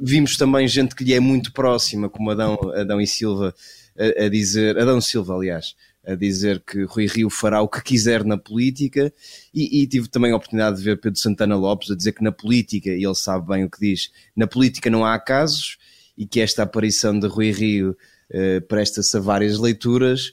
Vimos 0.00 0.36
também 0.36 0.68
gente 0.68 0.94
que 0.94 1.02
lhe 1.02 1.14
é 1.14 1.20
muito 1.20 1.52
próxima, 1.52 2.10
como 2.10 2.30
Adão, 2.30 2.58
Adão 2.74 3.00
e 3.00 3.06
Silva, 3.06 3.54
a, 3.98 4.24
a 4.24 4.28
dizer, 4.28 4.78
Adão 4.78 5.00
Silva, 5.00 5.34
aliás, 5.34 5.74
a 6.06 6.14
dizer 6.14 6.60
que 6.60 6.82
Rui 6.84 7.06
Rio 7.06 7.30
fará 7.30 7.62
o 7.62 7.68
que 7.68 7.82
quiser 7.82 8.22
na 8.22 8.36
política 8.36 9.12
e, 9.54 9.82
e, 9.82 9.86
tive 9.86 10.08
também 10.08 10.32
a 10.32 10.36
oportunidade 10.36 10.76
de 10.76 10.82
ver 10.82 11.00
Pedro 11.00 11.18
Santana 11.18 11.56
Lopes 11.56 11.90
a 11.90 11.96
dizer 11.96 12.12
que 12.12 12.24
na 12.24 12.32
política, 12.32 12.90
e 12.90 13.04
ele 13.04 13.14
sabe 13.14 13.46
bem 13.46 13.64
o 13.64 13.70
que 13.70 13.80
diz, 13.80 14.10
na 14.36 14.46
política 14.46 14.90
não 14.90 15.06
há 15.06 15.18
casos 15.18 15.78
e 16.18 16.26
que 16.26 16.40
esta 16.40 16.64
aparição 16.64 17.18
de 17.18 17.26
Rui 17.26 17.50
Rio 17.50 17.96
eh, 18.30 18.60
presta-se 18.60 19.16
a 19.16 19.20
várias 19.20 19.58
leituras 19.58 20.32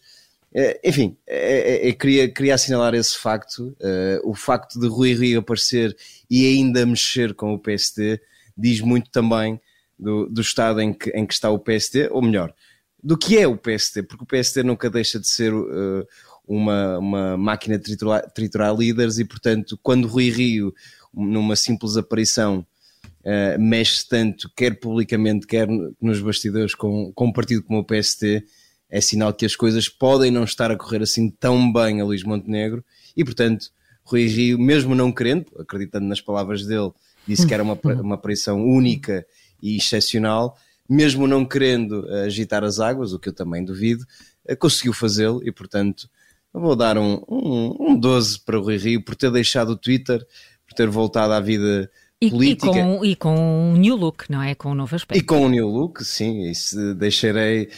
enfim, 0.84 1.16
é, 1.28 1.88
é, 1.88 1.90
é, 1.90 1.94
queria, 1.94 2.30
queria 2.30 2.56
assinalar 2.56 2.94
esse 2.96 3.18
facto. 3.18 3.76
O 4.24 4.34
facto 4.34 4.80
de 4.80 4.88
Rui 4.88 5.14
Rio 5.14 5.40
aparecer 5.40 5.96
e 6.30 6.46
ainda 6.48 6.86
mexer 6.86 7.34
com 7.34 7.54
o 7.54 7.60
PSD 7.60 8.20
diz 8.58 8.82
muito 8.82 9.10
também 9.10 9.60
do, 9.98 10.28
do 10.28 10.42
estado 10.42 10.82
em 10.82 10.94
que, 10.94 11.10
em 11.12 11.26
que 11.26 11.34
está 11.34 11.50
o 11.50 11.60
PSD, 11.60 12.10
ou 12.10 12.22
melhor, 12.22 12.54
do 13.02 13.18
que 13.18 13.38
é 13.38 13.48
o 13.48 13.58
PSD, 13.58 14.04
porque 14.04 14.24
o 14.24 14.28
PSD 14.28 14.64
nunca 14.64 14.90
deixa 14.90 15.20
de 15.20 15.28
ser 15.28 15.54
uh, 15.54 16.08
uma, 16.48 16.98
uma 16.98 17.38
máquina 17.38 17.78
de 17.78 17.84
triturar, 17.84 18.30
triturar 18.32 18.76
líderes 18.76 19.18
e, 19.18 19.26
portanto, 19.26 19.80
quando 19.82 20.08
Rui 20.08 20.30
Rio, 20.30 20.74
numa 21.14 21.56
simples 21.56 21.98
aparição, 21.98 22.66
uh, 23.22 23.60
mexe 23.60 24.08
tanto, 24.08 24.50
quer 24.56 24.80
publicamente, 24.80 25.48
quer 25.48 25.68
nos 26.02 26.22
bastidores, 26.22 26.76
com, 26.76 27.12
com 27.14 27.28
um 27.28 27.34
partido 27.34 27.64
como 27.64 27.80
o 27.80 27.86
PSD 27.86 28.44
é 28.90 29.00
sinal 29.00 29.34
que 29.34 29.46
as 29.46 29.56
coisas 29.56 29.88
podem 29.88 30.32
não 30.32 30.44
estar 30.44 30.72
a 30.72 30.76
correr 30.76 31.02
assim 31.02 31.30
tão 31.30 31.72
bem 31.72 32.02
a 32.02 32.06
Luís 32.06 32.24
Montenegro 32.24 32.84
e, 33.16 33.24
portanto, 33.24 33.72
Rui 34.04 34.26
Rio, 34.26 34.58
mesmo 34.58 34.96
não 34.96 35.12
querendo, 35.12 35.46
acreditando 35.60 36.08
nas 36.08 36.20
palavras 36.20 36.66
dele, 36.66 36.92
disse 37.28 37.46
que 37.46 37.54
era 37.54 37.62
uma, 37.62 37.80
uma 38.02 38.16
aparição 38.16 38.66
única 38.66 39.26
e 39.62 39.78
excepcional, 39.78 40.58
mesmo 40.90 41.28
não 41.28 41.46
querendo 41.46 42.08
agitar 42.26 42.64
as 42.64 42.80
águas, 42.80 43.14
o 43.14 43.20
que 43.20 43.30
eu 43.30 43.34
também 43.34 43.64
duvido, 43.64 44.04
eh, 44.48 44.56
conseguiu 44.56 44.94
fazê-lo 44.94 45.42
e, 45.44 45.52
portanto, 45.52 46.10
vou 46.52 46.76
dar 46.76 46.98
um, 46.98 47.22
um, 47.30 47.92
um 47.92 48.00
12 48.00 48.40
para 48.40 48.58
o 48.58 48.64
Rui 48.64 48.78
Rio 48.78 49.04
por 49.04 49.16
ter 49.16 49.32
deixado 49.32 49.70
o 49.70 49.78
Twitter, 49.78 50.26
por 50.68 50.74
ter 50.74 50.88
voltado 50.88 51.34
à 51.34 51.40
vida 51.40 51.92
e, 52.22 52.30
política. 52.30 52.68
E 52.68 52.74
com, 52.74 53.06
e 53.06 53.16
com 53.16 53.72
um 53.72 53.78
new 53.78 53.96
look, 53.96 54.26
não 54.30 54.42
é? 54.42 54.54
Com 54.54 54.72
um 54.72 54.76
novo 54.76 54.94
aspecto. 54.94 55.20
E 55.20 55.24
com 55.24 55.46
um 55.46 55.50
new 55.50 55.68
look, 55.68 56.04
sim. 56.04 56.50
Isso 56.50 56.94
deixarei. 56.96 57.70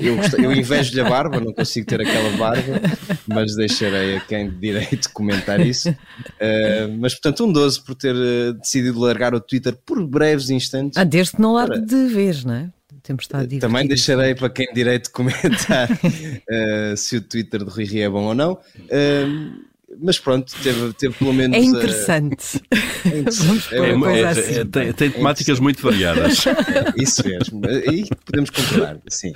Eu, 0.00 0.16
eu 0.42 0.52
invejo-lhe 0.52 1.00
a 1.00 1.08
barba, 1.08 1.40
não 1.40 1.52
consigo 1.52 1.86
ter 1.86 2.00
aquela 2.00 2.30
barba, 2.36 2.80
mas 3.26 3.56
deixarei 3.56 4.16
a 4.16 4.20
quem 4.20 4.50
de 4.50 4.56
direito 4.56 5.10
comentar 5.12 5.60
isso. 5.60 5.90
Uh, 5.90 6.96
mas, 7.00 7.14
portanto, 7.14 7.44
um 7.44 7.52
12 7.52 7.84
por 7.84 7.96
ter 7.96 8.14
uh, 8.14 8.52
decidido 8.54 9.00
largar 9.00 9.34
o 9.34 9.40
Twitter 9.40 9.76
por 9.84 10.06
breves 10.06 10.48
instantes. 10.48 10.96
Ah, 10.96 11.04
desde 11.04 11.32
que 11.32 11.42
não 11.42 11.54
largue 11.54 11.80
de 11.80 12.06
vez, 12.06 12.44
não 12.44 12.54
é? 12.54 12.70
Temos 13.02 13.24
estado 13.24 13.56
a 13.56 13.60
Também 13.60 13.88
deixarei 13.88 14.34
para 14.34 14.50
quem 14.50 14.66
de 14.66 14.74
direito 14.74 15.10
comentar 15.10 15.90
uh, 15.90 16.94
se 16.96 17.16
o 17.16 17.22
Twitter 17.22 17.64
de 17.64 17.70
Rui 17.70 17.84
Rio 17.84 18.04
é 18.04 18.08
bom 18.08 18.24
ou 18.26 18.34
não. 18.34 18.52
Uh, 18.52 19.66
mas 20.00 20.18
pronto, 20.18 20.52
teve, 20.62 20.92
teve 20.94 21.14
pelo 21.14 21.32
menos. 21.32 21.56
É 21.56 21.60
interessante. 21.60 22.56
Uh, 22.56 23.08
é 23.08 23.18
interessante. 23.18 23.74
É, 23.74 23.78
é, 23.78 24.20
é, 24.20 24.26
assim. 24.26 24.66
tem, 24.66 24.92
tem 24.92 25.10
temáticas 25.10 25.60
muito 25.60 25.82
variadas. 25.82 26.44
isso 26.96 27.26
mesmo. 27.26 27.62
E 27.66 28.08
podemos 28.24 28.50
concordar, 28.50 29.00
sim. 29.08 29.32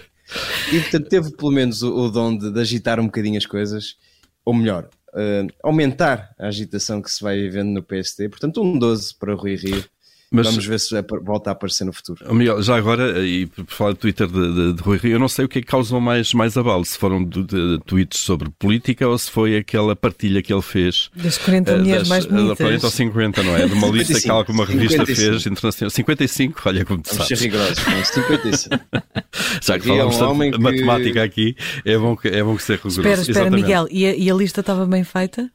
E 0.73 0.81
portanto 0.81 1.09
teve 1.09 1.31
pelo 1.33 1.51
menos 1.51 1.83
o, 1.83 1.95
o 1.95 2.11
dom 2.11 2.37
de, 2.37 2.51
de, 2.51 2.61
agitar 2.61 2.99
um 2.99 3.07
bocadinho 3.07 3.37
as 3.37 3.47
coisas, 3.47 3.97
ou 4.45 4.55
melhor, 4.55 4.89
uh, 5.15 5.53
aumentar 5.63 6.35
a 6.39 6.47
agitação 6.47 7.03
que 7.03 7.11
se 7.11 7.23
vai 7.23 7.39
vivendo 7.39 7.69
no 7.69 7.83
PST. 7.83 8.29
Portanto, 8.29 8.63
um 8.63 8.79
12 8.79 9.15
para 9.19 9.35
o 9.35 9.37
Rui 9.37 9.57
Rio. 9.57 9.85
Mas, 10.33 10.47
Vamos 10.47 10.65
ver 10.65 10.81
se 10.81 10.95
volta 11.23 11.51
a 11.51 11.53
aparecer 11.53 11.85
no 11.85 11.93
futuro. 11.93 12.35
Miguel, 12.35 12.63
já 12.63 12.75
agora, 12.77 13.25
e 13.25 13.47
por 13.47 13.67
falar 13.67 13.91
do 13.91 13.99
Twitter 13.99 14.27
de, 14.27 14.55
de, 14.55 14.73
de 14.73 14.83
Rui 14.83 14.97
Rio, 14.97 15.13
eu 15.13 15.19
não 15.19 15.29
sei 15.29 15.45
o 15.45 15.49
que 15.49 15.59
é 15.59 15.63
que 15.63 15.69
causou 15.69 16.01
mais, 16.01 16.33
mais 16.33 16.57
abalo, 16.57 16.85
se 16.85 16.97
foram 16.97 17.23
de, 17.23 17.45
de, 17.45 17.79
tweets 17.85 18.21
sobre 18.21 18.49
política 18.59 19.07
ou 19.07 19.19
se 19.19 19.31
foi 19.31 19.57
aquela 19.57 19.95
partilha 19.95 20.43
que 20.43 20.51
ele 20.51 20.63
fez. 20.63 21.11
Das 21.15 21.37
40 21.37 21.75
uh, 21.75 21.79
mulheres 21.79 22.09
mais 22.09 22.25
bonitas. 22.25 22.49
Da 22.49 22.57
40 22.57 22.87
ou 22.87 22.91
50, 22.91 23.43
não 23.43 23.57
é? 23.57 23.67
De 23.67 23.75
uma 23.75 23.89
lista 23.89 24.21
que 24.21 24.31
alguma 24.31 24.65
revista 24.65 25.05
55. 25.05 25.31
fez 25.31 25.47
internacional. 25.47 25.91
55, 25.91 26.63
olha 26.65 26.85
como 26.87 27.03
tu 27.03 27.11
Vamos 27.11 27.29
sabes. 27.29 27.39
ser 27.39 27.45
rigorosos, 27.45 27.79
55. 28.09 28.81
já 29.61 29.79
que 29.79 29.87
falamos 29.87 30.17
é 30.19 30.25
um 30.25 30.39
de 30.39 30.51
que... 30.53 30.59
matemática 30.59 31.23
aqui, 31.23 31.57
é 31.85 31.99
bom 31.99 32.17
que, 32.17 32.29
é 32.29 32.43
bom 32.43 32.57
que 32.57 32.63
ser 32.63 32.77
rigoroso. 32.77 33.01
Espera, 33.01 33.21
espera, 33.21 33.41
Exatamente. 33.41 33.63
Miguel, 33.63 33.89
e 33.91 34.07
a, 34.07 34.15
e 34.15 34.31
a 34.31 34.35
lista 34.35 34.61
estava 34.61 34.87
bem 34.87 35.05
feita? 35.05 35.51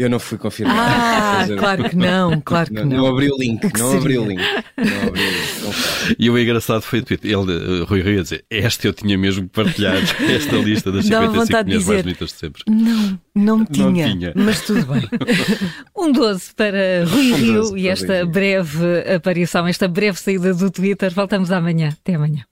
Eu 0.00 0.08
não 0.08 0.18
fui 0.18 0.38
confirmar. 0.38 0.76
Ah, 0.78 1.46
claro 1.58 1.90
que 1.90 1.94
não, 1.94 2.40
claro 2.40 2.68
que 2.68 2.72
não. 2.72 2.86
Não, 2.86 3.06
abri 3.06 3.30
o 3.30 3.36
link, 3.36 3.70
não 3.78 3.98
abri 3.98 4.16
o 4.16 4.24
link. 4.24 4.40
Não 4.78 5.08
abri 5.08 5.20
o 5.20 5.30
link. 5.30 6.16
E 6.18 6.30
o 6.30 6.38
engraçado 6.38 6.80
foi 6.80 7.00
o 7.00 7.04
tweet. 7.04 7.28
Ele, 7.28 7.84
Rui 7.84 8.00
Rio, 8.00 8.20
a 8.20 8.22
dizer: 8.22 8.42
Esta 8.48 8.86
eu 8.86 8.94
tinha 8.94 9.18
mesmo 9.18 9.42
que 9.42 9.50
partilhar, 9.50 9.96
esta 10.34 10.56
lista 10.56 10.90
das 10.90 11.04
55 11.04 11.64
mulheres 11.64 11.86
mais 11.86 12.02
bonitas 12.02 12.30
de 12.30 12.34
sempre. 12.34 12.62
Não, 12.66 13.20
não 13.34 13.66
tinha, 13.66 14.08
não 14.08 14.18
tinha. 14.18 14.32
Mas 14.34 14.62
tudo 14.62 14.86
bem. 14.86 15.06
um 15.94 16.10
12 16.10 16.54
para 16.56 17.04
Rui 17.04 17.32
um 17.32 17.36
Rio 17.36 17.76
e 17.76 17.86
esta 17.86 18.24
breve 18.24 19.02
aparição, 19.14 19.68
esta 19.68 19.86
breve 19.86 20.18
saída 20.18 20.54
do 20.54 20.70
Twitter. 20.70 21.12
Voltamos 21.12 21.52
amanhã. 21.52 21.90
Até 22.00 22.14
amanhã. 22.14 22.42